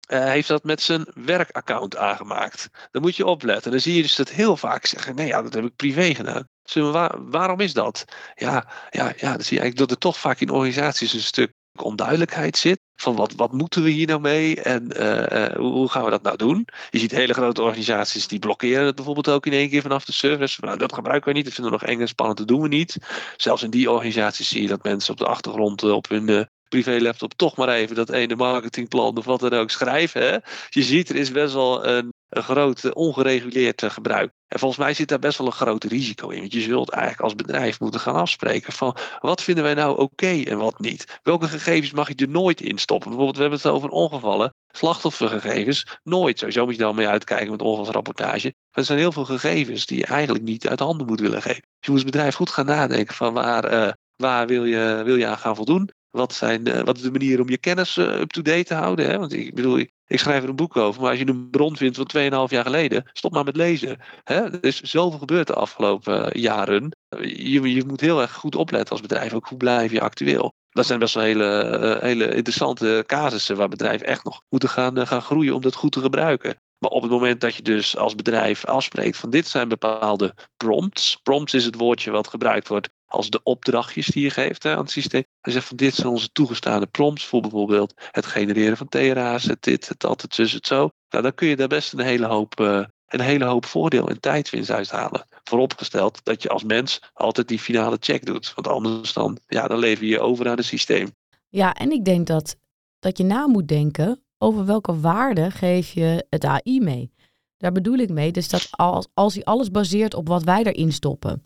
uh, 0.09 0.25
heeft 0.25 0.49
dat 0.49 0.65
met 0.65 0.83
zijn 0.83 1.07
werkaccount 1.15 1.97
aangemaakt? 1.97 2.69
Dan 2.91 3.03
moet 3.03 3.17
je 3.17 3.27
opletten. 3.27 3.71
Dan 3.71 3.81
zie 3.81 3.95
je 3.95 4.03
dus 4.03 4.15
dat 4.15 4.29
heel 4.29 4.57
vaak 4.57 4.87
zeggen 4.87 5.15
nee 5.15 5.27
ja 5.27 5.43
dat 5.43 5.55
heb 5.55 5.65
ik 5.65 5.77
privé 5.77 6.15
gedaan. 6.15 6.49
Dus 6.63 6.75
waar, 6.75 7.31
waarom 7.31 7.61
is 7.61 7.73
dat? 7.73 8.05
Ja, 8.35 8.73
ja, 8.91 9.13
ja, 9.17 9.33
dan 9.33 9.43
zie 9.43 9.57
je 9.57 9.61
eigenlijk 9.61 9.77
dat 9.77 9.91
er 9.91 9.99
toch 9.99 10.19
vaak 10.19 10.41
in 10.41 10.51
organisaties 10.51 11.13
een 11.13 11.21
stuk 11.21 11.53
onduidelijkheid 11.73 12.57
zit. 12.57 12.81
Van 12.97 13.17
wat, 13.17 13.35
wat 13.35 13.53
moeten 13.53 13.83
we 13.83 13.91
hier 13.91 14.07
nou 14.07 14.21
mee 14.21 14.61
en 14.61 14.91
uh, 14.97 15.21
uh, 15.21 15.57
hoe, 15.57 15.91
gaan 15.91 16.05
we 16.05 16.11
dat 16.11 16.23
nou 16.23 16.37
doen? 16.37 16.67
Je 16.91 16.99
ziet 16.99 17.11
hele 17.11 17.33
grote 17.33 17.63
organisaties 17.63 18.29
die 18.29 18.39
blokkeren 18.39 18.87
het 18.87 18.95
bijvoorbeeld 18.95 19.29
ook 19.29 19.47
in 19.47 19.53
één 19.53 19.69
keer 19.69 19.83
vanaf 19.83 20.05
de 20.05 20.13
service. 20.13 20.65
Nou, 20.65 20.79
dat 20.79 20.93
gebruiken 20.93 21.29
we 21.29 21.35
niet, 21.35 21.45
dat 21.45 21.55
vinden 21.55 21.73
we 21.73 21.79
nog 21.79 21.89
eng 21.89 22.01
en 22.01 22.09
spannend, 22.09 22.39
dat 22.39 22.49
doen 22.49 22.63
we 22.63 22.69
niet. 22.69 22.97
Zelfs 23.37 23.63
in 23.63 23.71
die 23.71 23.91
organisaties 23.91 24.49
zie 24.49 24.63
je 24.63 24.69
dat 24.69 24.83
mensen 24.83 25.13
op 25.13 25.19
de 25.19 25.27
achtergrond 25.27 25.83
uh, 25.83 25.93
op 25.93 26.09
hun 26.09 26.49
privé 26.83 27.01
laptop 27.01 27.35
toch 27.35 27.57
maar 27.57 27.69
even 27.69 27.97
dat 27.97 28.11
ene 28.11 28.37
marketingplan 28.37 29.17
of 29.17 29.25
wat 29.25 29.41
dan 29.41 29.53
ook 29.53 29.71
schrijven. 29.71 30.23
Hè? 30.23 30.37
Je 30.69 30.83
ziet, 30.83 31.09
er 31.09 31.17
is 31.17 31.31
best 31.31 31.55
wel 31.55 31.87
een, 31.87 32.13
een 32.29 32.43
groot 32.43 32.93
ongereguleerd 32.93 33.83
gebruik. 33.83 34.33
En 34.49 34.59
volgens 34.59 34.81
mij 34.81 34.95
zit 34.95 35.09
daar 35.09 35.19
best 35.19 35.39
wel 35.39 35.47
een 35.47 35.53
groot 35.53 35.85
risico 35.85 36.29
in. 36.29 36.41
Want 36.41 36.53
je 36.53 36.61
zult 36.61 36.91
eigenlijk 36.91 37.23
als 37.23 37.35
bedrijf 37.35 37.81
moeten 37.81 38.01
gaan 38.01 38.15
afspreken 38.15 38.73
van 38.73 38.97
wat 39.21 39.43
vinden 39.43 39.65
wij 39.65 39.75
nou 39.75 39.99
oké 39.99 40.43
en 40.43 40.59
wat 40.59 40.79
niet. 40.79 41.21
Welke 41.23 41.49
gegevens 41.49 41.93
mag 41.93 42.09
je 42.09 42.15
er 42.15 42.29
nooit 42.29 42.61
in 42.61 42.79
stoppen? 42.79 43.09
Bijvoorbeeld, 43.09 43.37
we 43.37 43.43
hebben 43.43 43.61
het 43.63 43.71
over 43.71 43.89
ongevallen. 43.89 44.55
Slachtoffergegevens, 44.71 45.99
nooit. 46.03 46.39
Sowieso 46.39 46.65
moet 46.65 46.75
je 46.75 46.83
dan 46.83 46.95
mee 46.95 47.09
uitkijken 47.09 47.51
met 47.51 47.63
ongevalsrapportage. 47.63 48.55
Maar 48.55 48.79
er 48.79 48.85
zijn 48.85 48.99
heel 48.99 49.13
veel 49.13 49.25
gegevens 49.25 49.87
die 49.87 49.99
je 49.99 50.07
eigenlijk 50.07 50.45
niet 50.45 50.69
uit 50.69 50.81
handen 50.81 51.07
moet 51.07 51.21
willen 51.21 51.43
geven. 51.43 51.63
Dus 51.63 51.73
je 51.81 51.91
moet 51.91 52.03
als 52.03 52.11
bedrijf 52.11 52.35
goed 52.35 52.51
gaan 52.51 52.67
nadenken 52.67 53.15
van 53.15 53.33
waar, 53.33 53.73
uh, 53.73 53.93
waar 54.17 54.47
wil, 54.47 54.65
je, 54.65 55.03
wil 55.05 55.17
je 55.17 55.27
aan 55.27 55.39
gaan 55.39 55.57
voldoen. 55.57 55.91
Wat, 56.15 56.33
zijn, 56.33 56.69
uh, 56.69 56.81
wat 56.81 56.97
is 56.97 57.03
de 57.03 57.11
manier 57.11 57.41
om 57.41 57.49
je 57.49 57.59
kennis 57.59 57.97
uh, 57.97 58.21
up-to-date 58.21 58.65
te 58.65 58.75
houden? 58.75 59.07
Hè? 59.07 59.19
Want 59.19 59.33
ik 59.33 59.55
bedoel, 59.55 59.79
ik 60.07 60.19
schrijf 60.19 60.43
er 60.43 60.49
een 60.49 60.57
boek 60.57 60.77
over, 60.77 61.01
maar 61.01 61.11
als 61.11 61.19
je 61.19 61.27
een 61.27 61.51
bron 61.51 61.77
vindt 61.77 61.97
van 61.97 62.11
2,5 62.49 62.53
jaar 62.53 62.65
geleden, 62.65 63.11
stop 63.13 63.33
maar 63.33 63.45
met 63.45 63.57
lezen. 63.57 64.01
Hè? 64.25 64.35
Er 64.35 64.65
is 64.65 64.81
zoveel 64.81 65.19
gebeurd 65.19 65.47
de 65.47 65.55
afgelopen 65.55 66.37
uh, 66.37 66.43
jaren. 66.43 66.97
Je, 67.21 67.75
je 67.75 67.85
moet 67.87 68.01
heel 68.01 68.21
erg 68.21 68.33
goed 68.33 68.55
opletten 68.55 68.91
als 68.91 69.01
bedrijf, 69.01 69.33
ook 69.33 69.47
hoe 69.47 69.59
blijf 69.59 69.93
je 69.93 70.01
actueel. 70.01 70.53
Dat 70.71 70.87
zijn 70.87 70.99
best 70.99 71.15
wel 71.15 71.25
hele, 71.25 71.99
hele 72.01 72.35
interessante 72.35 73.05
casussen 73.07 73.57
waar 73.57 73.69
bedrijven 73.69 74.07
echt 74.07 74.25
nog 74.25 74.41
moeten 74.49 74.69
gaan, 74.69 75.07
gaan 75.07 75.23
groeien 75.23 75.55
om 75.55 75.61
dat 75.61 75.75
goed 75.75 75.93
te 75.93 76.01
gebruiken. 76.01 76.57
Maar 76.79 76.91
op 76.91 77.03
het 77.03 77.11
moment 77.11 77.41
dat 77.41 77.55
je 77.55 77.63
dus 77.63 77.97
als 77.97 78.15
bedrijf 78.15 78.65
afspreekt 78.65 79.17
van 79.17 79.31
dit 79.31 79.47
zijn 79.47 79.69
bepaalde 79.69 80.35
prompts. 80.57 81.17
Prompts 81.23 81.55
is 81.55 81.65
het 81.65 81.75
woordje 81.75 82.11
wat 82.11 82.29
gebruikt 82.29 82.69
wordt 82.69 82.89
als 83.15 83.31
de 83.31 83.43
opdrachtjes 83.43 84.07
die 84.07 84.23
je 84.23 84.31
geeft 84.31 84.65
aan 84.65 84.79
het 84.79 84.91
systeem. 84.91 85.25
Hij 85.41 85.53
zegt 85.53 85.67
van 85.67 85.77
dit 85.77 85.95
zijn 85.95 86.09
onze 86.09 86.33
toegestaande 86.33 86.87
prompts 86.87 87.25
voor 87.25 87.41
bijvoorbeeld 87.41 87.95
het 88.11 88.27
genereren 88.27 88.77
van 88.77 88.89
TRA's, 88.89 89.45
het 89.45 89.63
dit, 89.63 89.89
het 89.89 90.01
dat, 90.01 90.23
het 90.23 90.35
zus, 90.35 90.53
het 90.53 90.67
zo. 90.67 90.91
Nou, 91.09 91.23
dan 91.23 91.35
kun 91.35 91.49
je 91.49 91.57
daar 91.57 91.69
best 91.69 91.93
een 91.93 92.01
hele 92.01 92.27
hoop, 92.27 92.61
uh, 92.61 92.85
een 93.07 93.21
hele 93.21 93.45
hoop 93.45 93.67
voordeel 93.67 94.09
en 94.09 94.21
tijdwinst 94.21 94.71
uithalen. 94.71 95.27
Vooropgesteld 95.45 96.21
dat 96.23 96.43
je 96.43 96.49
als 96.49 96.65
mens 96.65 97.01
altijd 97.13 97.49
die 97.49 97.59
finale 97.59 97.97
check 98.01 98.27
doet. 98.27 98.53
Want 98.55 98.69
anders 98.69 99.13
dan, 99.13 99.39
ja, 99.47 99.67
dan 99.69 99.79
lever 99.79 100.05
je 100.05 100.11
je 100.11 100.21
over 100.21 100.49
aan 100.49 100.57
het 100.57 100.65
systeem. 100.65 101.15
Ja, 101.49 101.75
en 101.75 101.91
ik 101.91 102.05
denk 102.05 102.27
dat, 102.27 102.57
dat 102.99 103.19
je 103.19 103.25
na 103.25 103.47
moet 103.47 103.69
denken 103.69 104.23
over 104.39 104.67
welke 104.67 105.01
waarde 105.01 105.51
geef 105.51 105.93
je 105.93 106.27
het 106.31 106.45
AI 106.45 106.81
mee. 106.81 107.13
Daar 107.57 107.73
bedoel 107.73 107.97
ik 107.97 108.11
mee, 108.11 108.33
dus 108.33 108.49
dat 108.49 108.69
als, 108.71 109.09
als 109.15 109.35
hij 109.35 109.45
alles 109.45 109.71
baseert 109.71 110.15
op 110.15 110.29
wat 110.29 110.43
wij 110.43 110.63
erin 110.63 110.93
stoppen 110.93 111.43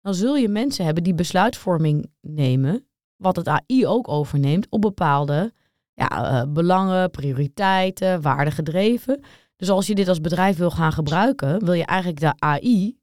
dan 0.00 0.14
zul 0.14 0.36
je 0.36 0.48
mensen 0.48 0.84
hebben 0.84 1.02
die 1.02 1.14
besluitvorming 1.14 2.10
nemen, 2.20 2.86
wat 3.16 3.36
het 3.36 3.48
AI 3.48 3.86
ook 3.86 4.08
overneemt, 4.08 4.66
op 4.70 4.80
bepaalde 4.80 5.52
ja, 5.94 6.42
uh, 6.42 6.52
belangen, 6.52 7.10
prioriteiten, 7.10 8.20
waarden 8.20 8.52
gedreven. 8.52 9.20
Dus 9.56 9.70
als 9.70 9.86
je 9.86 9.94
dit 9.94 10.08
als 10.08 10.20
bedrijf 10.20 10.56
wil 10.56 10.70
gaan 10.70 10.92
gebruiken, 10.92 11.64
wil 11.64 11.74
je 11.74 11.84
eigenlijk 11.84 12.20
de 12.20 12.32
AI 12.38 12.98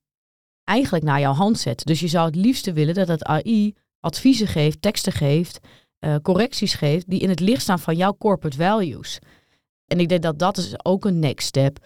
eigenlijk 0.63 1.05
naar 1.05 1.19
jouw 1.19 1.33
hand 1.33 1.59
zetten. 1.59 1.85
Dus 1.85 1.99
je 1.99 2.07
zou 2.07 2.25
het 2.25 2.35
liefste 2.35 2.73
willen 2.73 2.93
dat 2.93 3.07
het 3.07 3.23
AI 3.23 3.75
adviezen 3.99 4.47
geeft, 4.47 4.81
teksten 4.81 5.11
geeft, 5.11 5.59
uh, 5.99 6.15
correcties 6.21 6.73
geeft, 6.73 7.09
die 7.09 7.19
in 7.19 7.29
het 7.29 7.39
licht 7.39 7.61
staan 7.61 7.79
van 7.79 7.95
jouw 7.95 8.17
corporate 8.17 8.57
values. 8.57 9.19
En 9.85 9.99
ik 9.99 10.09
denk 10.09 10.21
dat 10.21 10.39
dat 10.39 10.57
is 10.57 10.85
ook 10.85 11.05
een 11.05 11.19
next 11.19 11.47
step. 11.47 11.77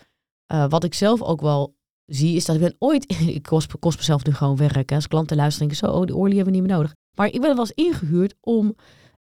Uh, 0.54 0.66
wat 0.70 0.84
ik 0.84 0.94
zelf 0.94 1.22
ook 1.22 1.42
wel 1.42 1.76
zie, 2.06 2.36
is 2.36 2.46
dat 2.46 2.56
ik 2.56 2.62
ben 2.62 2.76
ooit, 2.80 3.16
ik 3.38 3.44
kost, 3.44 3.98
mezelf 3.98 4.26
nu 4.26 4.34
gewoon 4.34 4.56
werken. 4.56 4.96
Als 4.96 5.08
klanten 5.08 5.38
luisteren, 5.38 5.76
zo, 5.76 5.86
oh, 5.86 6.06
de 6.06 6.16
olie 6.16 6.36
hebben 6.36 6.54
we 6.54 6.60
niet 6.60 6.68
meer 6.68 6.78
nodig. 6.78 6.96
Maar 7.16 7.28
ik 7.28 7.42
ben 7.42 7.50
wel 7.50 7.60
eens 7.60 7.72
ingehuurd 7.72 8.36
om 8.40 8.76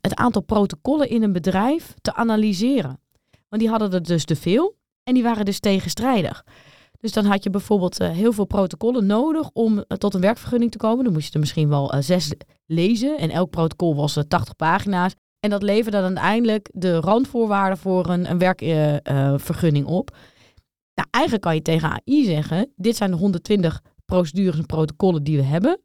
het 0.01 0.15
aantal 0.15 0.43
protocollen 0.43 1.09
in 1.09 1.23
een 1.23 1.33
bedrijf 1.33 1.95
te 2.01 2.15
analyseren. 2.15 3.01
Want 3.49 3.63
die 3.63 3.71
hadden 3.71 3.93
er 3.93 4.03
dus 4.03 4.25
te 4.25 4.37
veel 4.37 4.77
en 5.03 5.15
die 5.15 5.23
waren 5.23 5.45
dus 5.45 5.61
tegenstrijdig. 5.61 6.45
Dus 7.01 7.13
dan 7.13 7.25
had 7.25 7.43
je 7.43 7.51
bijvoorbeeld 7.51 8.01
uh, 8.01 8.11
heel 8.11 8.33
veel 8.33 8.45
protocollen 8.45 9.07
nodig 9.07 9.51
om 9.53 9.77
uh, 9.77 9.83
tot 9.85 10.15
een 10.15 10.21
werkvergunning 10.21 10.71
te 10.71 10.79
komen. 10.79 11.05
Dan 11.05 11.13
moest 11.13 11.27
je 11.27 11.33
er 11.33 11.41
misschien 11.41 11.69
wel 11.69 11.95
uh, 11.95 12.01
zes 12.01 12.33
lezen 12.67 13.19
en 13.19 13.31
elk 13.31 13.51
protocol 13.51 13.95
was 13.95 14.19
80 14.29 14.57
pagina's. 14.57 15.15
En 15.41 15.51
dat 15.51 15.63
leverde 15.63 15.97
dan 15.97 16.07
uiteindelijk 16.07 16.69
de 16.73 17.01
randvoorwaarden 17.01 17.79
voor 17.79 18.09
een, 18.09 18.31
een 18.31 18.39
werkvergunning 18.39 19.87
op. 19.87 20.17
Nou, 20.97 21.09
eigenlijk 21.11 21.45
kan 21.45 21.55
je 21.55 21.63
tegen 21.63 21.91
AI 21.91 22.25
zeggen: 22.25 22.73
dit 22.77 22.97
zijn 22.97 23.11
de 23.11 23.17
120 23.17 23.83
procedures 24.05 24.59
en 24.59 24.67
protocollen 24.67 25.23
die 25.23 25.37
we 25.37 25.43
hebben. 25.43 25.81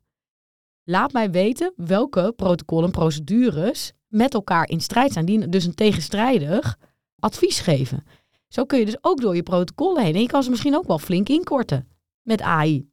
Laat 0.84 1.12
mij 1.12 1.32
weten 1.32 1.74
welke 1.76 2.34
protocollen 2.36 2.86
en 2.86 2.92
procedures 2.92 3.92
met 4.08 4.34
elkaar 4.34 4.70
in 4.70 4.82
strijd 4.82 5.14
zijn, 5.14 5.26
die 5.26 5.50
dus 5.50 5.66
een 5.66 5.76
tegenstrijdig 5.76 6.78
advies 7.20 7.60
geven. 7.60 8.04
Zo 8.48 8.66
kun 8.66 8.80
je 8.80 8.86
dus 8.86 8.98
ook 9.02 9.22
door 9.22 9.36
je 9.36 9.44
protocollen 9.44 10.04
heen. 10.04 10.16
En 10.16 10.22
je 10.22 10.28
kan 10.28 10.44
ze 10.44 10.50
misschien 10.50 10.76
ook 10.76 10.88
wel 10.88 11.00
flink 11.00 11.30
inkorten 11.30 11.88
met 12.22 12.42
AI. 12.42 12.90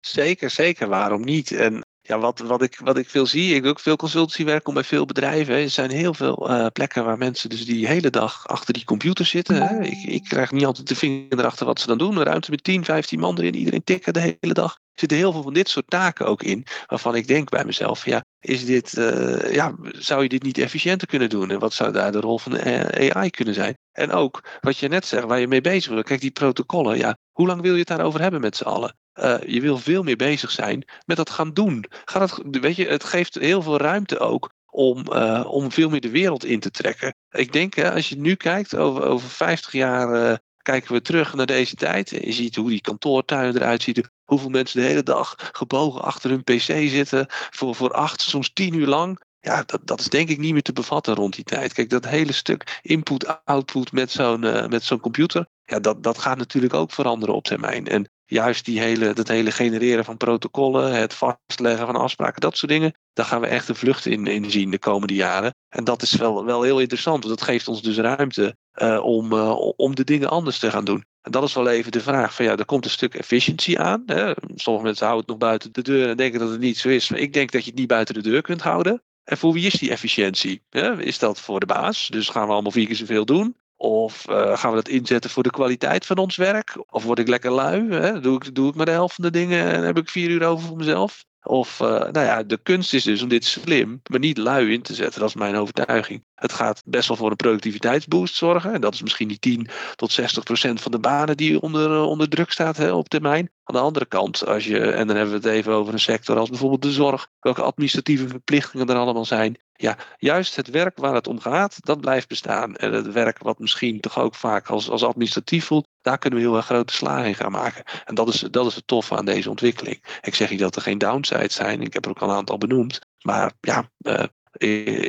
Zeker, 0.00 0.50
zeker. 0.50 0.88
Waarom 0.88 1.24
niet? 1.24 1.52
En 1.52 1.84
ja, 2.10 2.18
wat, 2.18 2.38
wat, 2.38 2.62
ik, 2.62 2.80
wat 2.84 2.96
ik 2.96 3.08
veel 3.08 3.26
zie, 3.26 3.54
ik 3.54 3.62
doe 3.62 3.70
ook 3.70 3.80
veel 3.80 3.96
consultancywerk 3.96 4.72
bij 4.72 4.84
veel 4.84 5.04
bedrijven. 5.04 5.54
Er 5.54 5.70
zijn 5.70 5.90
heel 5.90 6.14
veel 6.14 6.50
uh, 6.50 6.66
plekken 6.72 7.04
waar 7.04 7.18
mensen 7.18 7.48
dus 7.48 7.64
die 7.64 7.86
hele 7.86 8.10
dag 8.10 8.48
achter 8.48 8.74
die 8.74 8.84
computer 8.84 9.26
zitten. 9.26 9.82
Ik, 9.82 10.02
ik 10.04 10.24
krijg 10.24 10.50
niet 10.50 10.64
altijd 10.64 10.88
de 10.88 10.94
vinger 10.94 11.38
erachter 11.38 11.66
wat 11.66 11.80
ze 11.80 11.86
dan 11.86 11.98
doen. 11.98 12.16
Een 12.16 12.22
ruimte 12.22 12.50
met 12.50 12.64
10, 12.64 12.84
15 12.84 13.20
man 13.20 13.38
erin, 13.38 13.54
iedereen 13.54 13.84
tikken 13.84 14.12
de 14.12 14.36
hele 14.40 14.54
dag. 14.54 14.72
Er 14.72 15.08
zitten 15.08 15.18
heel 15.18 15.32
veel 15.32 15.42
van 15.42 15.52
dit 15.52 15.68
soort 15.68 15.90
taken 15.90 16.26
ook 16.26 16.42
in, 16.42 16.66
waarvan 16.86 17.14
ik 17.14 17.26
denk 17.26 17.48
bij 17.48 17.64
mezelf, 17.64 18.04
ja, 18.04 18.24
is 18.40 18.64
dit, 18.64 18.96
uh, 18.96 19.52
ja, 19.52 19.74
zou 19.92 20.22
je 20.22 20.28
dit 20.28 20.42
niet 20.42 20.58
efficiënter 20.58 21.06
kunnen 21.06 21.28
doen? 21.28 21.50
En 21.50 21.58
wat 21.58 21.72
zou 21.72 21.92
daar 21.92 22.12
de 22.12 22.20
rol 22.20 22.38
van 22.38 22.52
de 22.52 23.12
AI 23.14 23.30
kunnen 23.30 23.54
zijn? 23.54 23.74
En 23.92 24.10
ook, 24.10 24.58
wat 24.60 24.78
je 24.78 24.88
net 24.88 25.06
zegt, 25.06 25.24
waar 25.24 25.40
je 25.40 25.48
mee 25.48 25.60
bezig 25.60 25.92
wil. 25.92 26.02
Kijk, 26.02 26.20
die 26.20 26.30
protocollen, 26.30 26.98
ja, 26.98 27.16
hoe 27.32 27.46
lang 27.46 27.60
wil 27.60 27.72
je 27.72 27.78
het 27.78 27.88
daarover 27.88 28.20
hebben 28.20 28.40
met 28.40 28.56
z'n 28.56 28.64
allen? 28.64 28.94
Uh, 29.14 29.42
je 29.46 29.60
wil 29.60 29.78
veel 29.78 30.02
meer 30.02 30.16
bezig 30.16 30.50
zijn 30.50 30.84
met 31.06 31.16
dat 31.16 31.30
gaan 31.30 31.52
doen. 31.52 31.84
Ga 32.04 32.18
dat, 32.18 32.42
weet 32.50 32.76
je, 32.76 32.86
het 32.86 33.04
geeft 33.04 33.34
heel 33.34 33.62
veel 33.62 33.76
ruimte 33.76 34.18
ook 34.18 34.50
om, 34.70 35.04
uh, 35.12 35.44
om 35.46 35.72
veel 35.72 35.88
meer 35.88 36.00
de 36.00 36.10
wereld 36.10 36.44
in 36.44 36.60
te 36.60 36.70
trekken. 36.70 37.14
Ik 37.30 37.52
denk, 37.52 37.74
hè, 37.74 37.92
als 37.92 38.08
je 38.08 38.16
nu 38.16 38.34
kijkt, 38.34 38.76
over, 38.76 39.02
over 39.02 39.28
50 39.28 39.72
jaar 39.72 40.30
uh, 40.30 40.36
kijken 40.62 40.92
we 40.92 41.02
terug 41.02 41.34
naar 41.34 41.46
deze 41.46 41.74
tijd. 41.74 42.10
Je 42.10 42.32
ziet 42.32 42.56
hoe 42.56 42.68
die 42.68 42.80
kantoortuinen 42.80 43.56
eruit 43.56 43.82
zien. 43.82 44.04
Hoeveel 44.24 44.48
mensen 44.48 44.80
de 44.80 44.86
hele 44.86 45.02
dag 45.02 45.34
gebogen 45.52 46.02
achter 46.02 46.30
hun 46.30 46.44
pc 46.44 46.60
zitten. 46.90 47.26
Voor, 47.28 47.74
voor 47.74 47.92
acht, 47.92 48.20
soms 48.20 48.52
tien 48.52 48.74
uur 48.74 48.86
lang. 48.86 49.20
Ja, 49.40 49.62
dat, 49.66 49.80
dat 49.84 50.00
is 50.00 50.08
denk 50.08 50.28
ik 50.28 50.38
niet 50.38 50.52
meer 50.52 50.62
te 50.62 50.72
bevatten 50.72 51.14
rond 51.14 51.34
die 51.34 51.44
tijd. 51.44 51.72
Kijk, 51.72 51.90
dat 51.90 52.06
hele 52.06 52.32
stuk 52.32 52.80
input-output 52.82 53.92
met 53.92 54.10
zo'n 54.10 54.40
met 54.68 54.82
zo'n 54.82 55.00
computer. 55.00 55.46
Ja, 55.64 55.80
dat, 55.80 56.02
dat 56.02 56.18
gaat 56.18 56.38
natuurlijk 56.38 56.74
ook 56.74 56.92
veranderen 56.92 57.34
op 57.34 57.44
termijn. 57.44 57.86
En 57.86 58.10
juist 58.30 58.64
die 58.64 58.80
hele, 58.80 59.12
dat 59.12 59.28
hele 59.28 59.50
genereren 59.50 60.04
van 60.04 60.16
protocollen, 60.16 60.94
het 60.94 61.14
vastleggen 61.14 61.86
van 61.86 61.96
afspraken, 61.96 62.40
dat 62.40 62.56
soort 62.56 62.72
dingen, 62.72 62.92
daar 63.12 63.26
gaan 63.26 63.40
we 63.40 63.46
echt 63.46 63.68
een 63.68 63.74
vlucht 63.74 64.06
in, 64.06 64.26
in 64.26 64.50
zien 64.50 64.70
de 64.70 64.78
komende 64.78 65.14
jaren. 65.14 65.54
En 65.68 65.84
dat 65.84 66.02
is 66.02 66.14
wel, 66.14 66.44
wel 66.44 66.62
heel 66.62 66.80
interessant, 66.80 67.24
want 67.24 67.38
dat 67.38 67.48
geeft 67.48 67.68
ons 67.68 67.82
dus 67.82 67.96
ruimte 67.96 68.56
uh, 68.82 69.04
om, 69.04 69.32
uh, 69.32 69.56
om 69.76 69.94
de 69.94 70.04
dingen 70.04 70.30
anders 70.30 70.58
te 70.58 70.70
gaan 70.70 70.84
doen. 70.84 71.04
En 71.22 71.30
dat 71.30 71.42
is 71.42 71.54
wel 71.54 71.68
even 71.68 71.92
de 71.92 72.00
vraag 72.00 72.34
van 72.34 72.44
ja, 72.44 72.56
er 72.56 72.64
komt 72.64 72.84
een 72.84 72.90
stuk 72.90 73.14
efficiëntie 73.14 73.78
aan. 73.78 74.02
Hè. 74.06 74.32
Sommige 74.54 74.84
mensen 74.84 75.06
houden 75.06 75.26
het 75.26 75.40
nog 75.40 75.48
buiten 75.48 75.72
de 75.72 75.82
deur 75.82 76.08
en 76.08 76.16
denken 76.16 76.40
dat 76.40 76.50
het 76.50 76.60
niet 76.60 76.78
zo 76.78 76.88
is. 76.88 77.10
Ik 77.10 77.32
denk 77.32 77.50
dat 77.52 77.64
je 77.64 77.70
het 77.70 77.78
niet 77.78 77.88
buiten 77.88 78.14
de 78.14 78.22
deur 78.22 78.42
kunt 78.42 78.62
houden. 78.62 79.02
En 79.24 79.38
voor 79.38 79.52
wie 79.52 79.66
is 79.66 79.72
die 79.72 79.90
efficiëntie? 79.90 80.62
Is 80.98 81.18
dat 81.18 81.40
voor 81.40 81.60
de 81.60 81.66
baas? 81.66 82.08
Dus 82.08 82.28
gaan 82.28 82.46
we 82.46 82.52
allemaal 82.52 82.72
vier 82.72 82.86
keer 82.86 82.96
zoveel 82.96 83.24
doen? 83.24 83.56
Of 83.82 84.28
uh, 84.28 84.58
gaan 84.58 84.70
we 84.70 84.76
dat 84.76 84.88
inzetten 84.88 85.30
voor 85.30 85.42
de 85.42 85.50
kwaliteit 85.50 86.06
van 86.06 86.16
ons 86.16 86.36
werk? 86.36 86.84
Of 86.86 87.04
word 87.04 87.18
ik 87.18 87.28
lekker 87.28 87.50
lui? 87.50 87.90
Hè? 87.90 88.20
Doe, 88.20 88.36
ik, 88.36 88.54
doe 88.54 88.68
ik 88.68 88.74
maar 88.74 88.86
de 88.86 88.92
helft 88.92 89.14
van 89.14 89.24
de 89.24 89.30
dingen 89.30 89.72
en 89.72 89.82
heb 89.82 89.98
ik 89.98 90.08
vier 90.08 90.30
uur 90.30 90.46
over 90.46 90.66
voor 90.66 90.76
mezelf? 90.76 91.24
Of, 91.42 91.80
uh, 91.80 91.88
nou 91.88 92.20
ja, 92.20 92.42
de 92.42 92.58
kunst 92.62 92.94
is 92.94 93.02
dus 93.04 93.22
om 93.22 93.28
dit 93.28 93.44
slim, 93.44 94.00
maar 94.10 94.18
niet 94.18 94.38
lui 94.38 94.72
in 94.72 94.82
te 94.82 94.94
zetten. 94.94 95.20
Dat 95.20 95.28
is 95.28 95.34
mijn 95.34 95.56
overtuiging. 95.56 96.24
Het 96.34 96.52
gaat 96.52 96.82
best 96.84 97.08
wel 97.08 97.16
voor 97.16 97.30
een 97.30 97.36
productiviteitsboost 97.36 98.34
zorgen. 98.34 98.72
En 98.72 98.80
dat 98.80 98.94
is 98.94 99.02
misschien 99.02 99.28
die 99.28 99.38
10 99.38 99.68
tot 99.96 100.12
60 100.12 100.44
procent 100.44 100.80
van 100.80 100.92
de 100.92 100.98
banen 100.98 101.36
die 101.36 101.60
onder, 101.60 101.90
uh, 101.90 102.06
onder 102.06 102.28
druk 102.28 102.50
staat 102.50 102.76
hè, 102.76 102.92
op 102.92 103.08
termijn. 103.08 103.50
Aan 103.64 103.74
de 103.74 103.80
andere 103.80 104.06
kant, 104.06 104.46
als 104.46 104.64
je, 104.64 104.80
en 104.80 105.06
dan 105.06 105.16
hebben 105.16 105.40
we 105.40 105.48
het 105.48 105.56
even 105.56 105.72
over 105.72 105.92
een 105.92 106.00
sector 106.00 106.38
als 106.38 106.48
bijvoorbeeld 106.48 106.82
de 106.82 106.92
zorg, 106.92 107.28
welke 107.40 107.62
administratieve 107.62 108.28
verplichtingen 108.28 108.88
er 108.88 108.96
allemaal 108.96 109.24
zijn. 109.24 109.58
Ja, 109.80 109.96
juist 110.18 110.56
het 110.56 110.70
werk 110.70 110.98
waar 110.98 111.14
het 111.14 111.26
om 111.26 111.40
gaat, 111.40 111.76
dat 111.80 112.00
blijft 112.00 112.28
bestaan. 112.28 112.76
En 112.76 112.92
het 112.92 113.12
werk 113.12 113.38
wat 113.38 113.58
misschien 113.58 114.00
toch 114.00 114.18
ook 114.18 114.34
vaak 114.34 114.68
als, 114.68 114.90
als 114.90 115.04
administratief 115.04 115.64
voelt, 115.64 115.88
daar 116.00 116.18
kunnen 116.18 116.38
we 116.38 116.44
heel 116.44 116.56
erg 116.56 116.64
grote 116.64 116.92
slagen 116.92 117.26
in 117.26 117.34
gaan 117.34 117.52
maken. 117.52 117.84
En 118.04 118.14
dat 118.14 118.28
is, 118.28 118.40
dat 118.50 118.66
is 118.66 118.74
het 118.74 118.86
toffe 118.86 119.16
aan 119.16 119.24
deze 119.24 119.50
ontwikkeling. 119.50 120.18
Ik 120.20 120.34
zeg 120.34 120.50
niet 120.50 120.58
dat 120.58 120.76
er 120.76 120.82
geen 120.82 120.98
downsides 120.98 121.54
zijn, 121.54 121.82
ik 121.82 121.92
heb 121.92 122.04
er 122.04 122.10
ook 122.10 122.18
al 122.18 122.28
een 122.28 122.36
aantal 122.36 122.58
benoemd. 122.58 122.98
Maar 123.22 123.52
ja, 123.60 123.90
uh, 123.98 124.24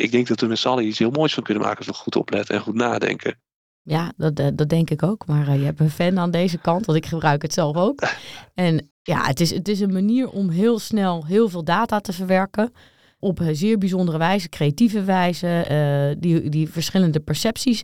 ik 0.02 0.12
denk 0.12 0.28
dat 0.28 0.40
we 0.40 0.48
met 0.48 0.60
z'n 0.60 0.68
allen 0.68 0.86
iets 0.86 1.00
heel 1.00 1.12
moois 1.12 1.34
van 1.34 1.44
kunnen 1.44 1.64
maken 1.64 1.78
als 1.78 1.88
we 1.88 1.94
goed 1.94 2.16
opletten 2.16 2.56
en 2.56 2.62
goed 2.62 2.76
nadenken. 2.76 3.40
Ja, 3.82 4.14
dat, 4.18 4.36
dat 4.36 4.70
denk 4.70 4.90
ik 4.90 5.04
ook. 5.04 5.26
Maar 5.28 5.48
uh, 5.48 5.56
je 5.56 5.66
hebt 5.66 5.80
een 5.80 5.90
fan 5.90 6.20
aan 6.20 6.32
deze 6.32 6.58
kant, 6.58 6.86
want 6.86 6.98
ik 6.98 7.06
gebruik 7.06 7.42
het 7.42 7.54
zelf 7.54 7.76
ook. 7.76 8.00
En 8.54 8.92
ja, 9.04 9.26
het 9.26 9.40
is, 9.40 9.52
het 9.52 9.68
is 9.68 9.80
een 9.80 9.94
manier 9.94 10.30
om 10.30 10.50
heel 10.50 10.80
snel 10.80 11.26
heel 11.26 11.50
veel 11.50 11.64
data 11.64 12.00
te 12.00 12.14
verwerken. 12.14 12.74
Op 13.24 13.40
een 13.40 13.56
zeer 13.56 13.78
bijzondere 13.78 14.18
wijze, 14.18 14.50
creatieve 14.50 15.04
wijze. 15.04 15.66
Uh, 15.72 16.22
die, 16.22 16.50
die 16.50 16.70
verschillende 16.70 17.20
percepties 17.20 17.82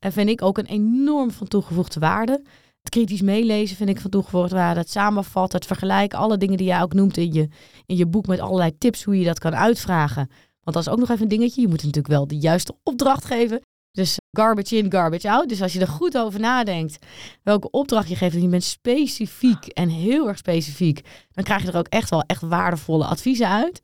uh, 0.00 0.10
vind 0.12 0.28
ik 0.28 0.42
ook 0.42 0.58
een 0.58 0.66
enorm 0.66 1.30
van 1.30 1.48
toegevoegde 1.48 2.00
waarde. 2.00 2.42
Het 2.80 2.88
kritisch 2.90 3.20
meelezen 3.20 3.76
vind 3.76 3.88
ik 3.88 4.00
van 4.00 4.10
toegevoegde 4.10 4.54
waarde. 4.54 4.80
Het 4.80 4.90
samenvatten, 4.90 5.58
het 5.58 5.66
vergelijken. 5.66 6.18
Alle 6.18 6.36
dingen 6.36 6.56
die 6.56 6.66
jij 6.66 6.82
ook 6.82 6.94
noemt 6.94 7.16
in 7.16 7.32
je, 7.32 7.48
in 7.86 7.96
je 7.96 8.06
boek 8.06 8.26
met 8.26 8.40
allerlei 8.40 8.78
tips 8.78 9.04
hoe 9.04 9.18
je 9.18 9.24
dat 9.24 9.38
kan 9.38 9.56
uitvragen. 9.56 10.30
Want 10.62 10.76
dat 10.76 10.86
is 10.86 10.88
ook 10.88 10.98
nog 10.98 11.10
even 11.10 11.22
een 11.22 11.28
dingetje. 11.28 11.60
Je 11.60 11.68
moet 11.68 11.76
natuurlijk 11.76 12.14
wel 12.14 12.26
de 12.26 12.38
juiste 12.38 12.74
opdracht 12.82 13.24
geven. 13.24 13.60
Dus 13.92 14.16
garbage 14.30 14.76
in, 14.76 14.92
garbage 14.92 15.30
out. 15.30 15.48
Dus 15.48 15.62
als 15.62 15.72
je 15.72 15.80
er 15.80 15.88
goed 15.88 16.18
over 16.18 16.40
nadenkt 16.40 17.06
welke 17.42 17.70
opdracht 17.70 18.08
je 18.08 18.16
geeft 18.16 18.34
en 18.34 18.42
je 18.42 18.48
bent 18.48 18.64
specifiek 18.64 19.66
en 19.66 19.88
heel 19.88 20.28
erg 20.28 20.38
specifiek, 20.38 21.00
dan 21.32 21.44
krijg 21.44 21.62
je 21.62 21.68
er 21.68 21.78
ook 21.78 21.88
echt 21.88 22.10
wel 22.10 22.22
echt 22.26 22.42
waardevolle 22.42 23.04
adviezen 23.04 23.48
uit. 23.48 23.82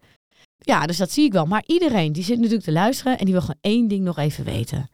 Ja, 0.66 0.87
dus 0.87 0.96
dat 0.96 1.11
zie 1.11 1.24
ik 1.24 1.33
wel. 1.33 1.46
Maar 1.46 1.62
iedereen 1.66 2.12
die 2.12 2.22
zit 2.22 2.37
natuurlijk 2.37 2.64
te 2.64 2.72
luisteren 2.72 3.18
en 3.18 3.24
die 3.24 3.35
wil 3.35 3.42
gewoon 3.42 3.59
één 3.61 3.88
ding 3.88 4.05
nog 4.05 4.18
even 4.18 4.44
weten. 4.44 4.90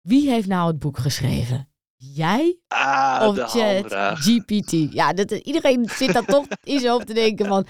Wie 0.00 0.30
heeft 0.30 0.48
nou 0.48 0.66
het 0.66 0.78
boek 0.78 0.98
geschreven? 0.98 1.68
Jij 1.96 2.58
ah, 2.68 3.24
of 3.26 3.50
Chat 3.50 3.94
GPT? 4.18 4.92
Ja, 4.92 5.12
dat, 5.12 5.30
iedereen 5.30 5.88
zit 5.88 6.12
dan 6.12 6.24
toch 6.24 6.46
in 6.62 6.78
zijn 6.78 6.92
hoofd 6.92 7.06
te 7.06 7.14
denken 7.14 7.46
van... 7.46 7.66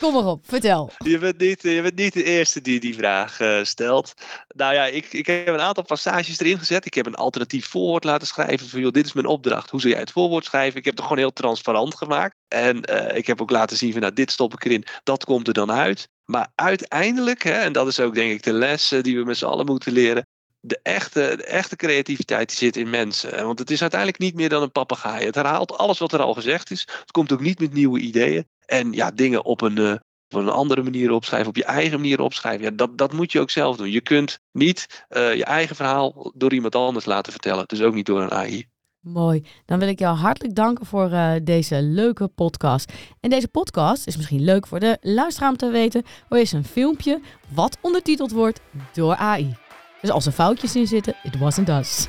Kom 0.00 0.12
maar 0.12 0.26
op, 0.26 0.44
vertel. 0.46 0.90
Je 0.98 1.18
bent 1.18 1.38
niet, 1.38 1.62
je 1.62 1.82
bent 1.82 1.94
niet 1.94 2.12
de 2.12 2.24
eerste 2.24 2.60
die 2.60 2.80
die 2.80 2.94
vraag 2.94 3.40
uh, 3.40 3.64
stelt. 3.64 4.14
Nou 4.48 4.74
ja, 4.74 4.84
ik, 4.84 5.12
ik 5.12 5.26
heb 5.26 5.46
een 5.46 5.60
aantal 5.60 5.84
passages 5.84 6.40
erin 6.40 6.58
gezet. 6.58 6.86
Ik 6.86 6.94
heb 6.94 7.06
een 7.06 7.14
alternatief 7.14 7.68
voorwoord 7.68 8.04
laten 8.04 8.26
schrijven. 8.26 8.68
Van, 8.68 8.80
joh, 8.80 8.92
dit 8.92 9.06
is 9.06 9.12
mijn 9.12 9.26
opdracht. 9.26 9.70
Hoe 9.70 9.80
zou 9.80 9.92
jij 9.92 10.02
het 10.02 10.12
voorwoord 10.12 10.44
schrijven? 10.44 10.78
Ik 10.78 10.84
heb 10.84 10.94
het 10.94 11.02
gewoon 11.02 11.18
heel 11.18 11.32
transparant 11.32 11.96
gemaakt. 11.96 12.36
En 12.48 12.90
uh, 12.90 13.16
ik 13.16 13.26
heb 13.26 13.40
ook 13.40 13.50
laten 13.50 13.76
zien 13.76 13.92
van, 13.92 14.00
nou, 14.00 14.12
dit 14.12 14.30
stop 14.30 14.52
ik 14.52 14.64
erin. 14.64 14.84
Dat 15.02 15.24
komt 15.24 15.48
er 15.48 15.54
dan 15.54 15.72
uit. 15.72 16.08
Maar 16.24 16.52
uiteindelijk, 16.54 17.42
hè, 17.42 17.52
en 17.52 17.72
dat 17.72 17.86
is 17.86 18.00
ook 18.00 18.14
denk 18.14 18.32
ik 18.32 18.42
de 18.42 18.52
les 18.52 18.88
die 19.00 19.18
we 19.18 19.24
met 19.24 19.36
z'n 19.36 19.44
allen 19.44 19.66
moeten 19.66 19.92
leren 19.92 20.26
de 20.64 20.80
echte, 20.82 21.34
de 21.36 21.44
echte 21.44 21.76
creativiteit 21.76 22.52
zit 22.52 22.76
in 22.76 22.90
mensen. 22.90 23.44
Want 23.44 23.58
het 23.58 23.70
is 23.70 23.80
uiteindelijk 23.80 24.20
niet 24.20 24.34
meer 24.34 24.48
dan 24.48 24.62
een 24.62 24.72
papegaai. 24.72 25.26
Het 25.26 25.34
herhaalt 25.34 25.78
alles 25.78 25.98
wat 25.98 26.12
er 26.12 26.20
al 26.20 26.34
gezegd 26.34 26.70
is. 26.70 26.80
Het 26.80 27.10
komt 27.10 27.32
ook 27.32 27.40
niet 27.40 27.58
met 27.58 27.72
nieuwe 27.72 28.00
ideeën. 28.00 28.46
En 28.66 28.92
ja, 28.92 29.10
dingen 29.10 29.44
op 29.44 29.60
een, 29.60 29.78
uh, 29.78 29.92
op 30.28 30.34
een 30.34 30.48
andere 30.48 30.82
manier 30.82 31.10
opschrijven, 31.10 31.48
op 31.48 31.56
je 31.56 31.64
eigen 31.64 32.00
manier 32.00 32.20
opschrijven. 32.20 32.64
Ja, 32.64 32.70
dat, 32.70 32.98
dat 32.98 33.12
moet 33.12 33.32
je 33.32 33.40
ook 33.40 33.50
zelf 33.50 33.76
doen. 33.76 33.90
Je 33.90 34.00
kunt 34.00 34.38
niet 34.52 35.04
uh, 35.10 35.34
je 35.34 35.44
eigen 35.44 35.76
verhaal 35.76 36.32
door 36.34 36.52
iemand 36.52 36.74
anders 36.74 37.04
laten 37.04 37.32
vertellen. 37.32 37.64
Dus 37.66 37.82
ook 37.82 37.94
niet 37.94 38.06
door 38.06 38.22
een 38.22 38.32
AI. 38.32 38.70
Mooi. 39.00 39.44
Dan 39.66 39.78
wil 39.78 39.88
ik 39.88 39.98
jou 39.98 40.16
hartelijk 40.16 40.54
danken 40.54 40.86
voor 40.86 41.10
uh, 41.10 41.32
deze 41.42 41.82
leuke 41.82 42.28
podcast. 42.28 42.92
En 43.20 43.30
deze 43.30 43.48
podcast 43.48 44.06
is 44.06 44.16
misschien 44.16 44.44
leuk 44.44 44.66
voor 44.66 44.80
de 44.80 44.98
luisteraar 45.00 45.50
om 45.50 45.56
te 45.56 45.70
weten. 45.70 46.02
Hoe 46.28 46.40
is 46.40 46.52
een 46.52 46.64
filmpje 46.64 47.20
wat 47.48 47.78
ondertiteld 47.80 48.30
wordt 48.30 48.60
door 48.92 49.16
AI. 49.16 49.56
Dus 50.00 50.10
als 50.10 50.26
er 50.26 50.32
foutjes 50.32 50.76
in 50.76 50.86
zitten, 50.86 51.14
it 51.22 51.38
wasn't 51.38 51.68
us. 51.68 52.06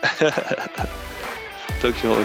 Dankjewel. 1.82 2.24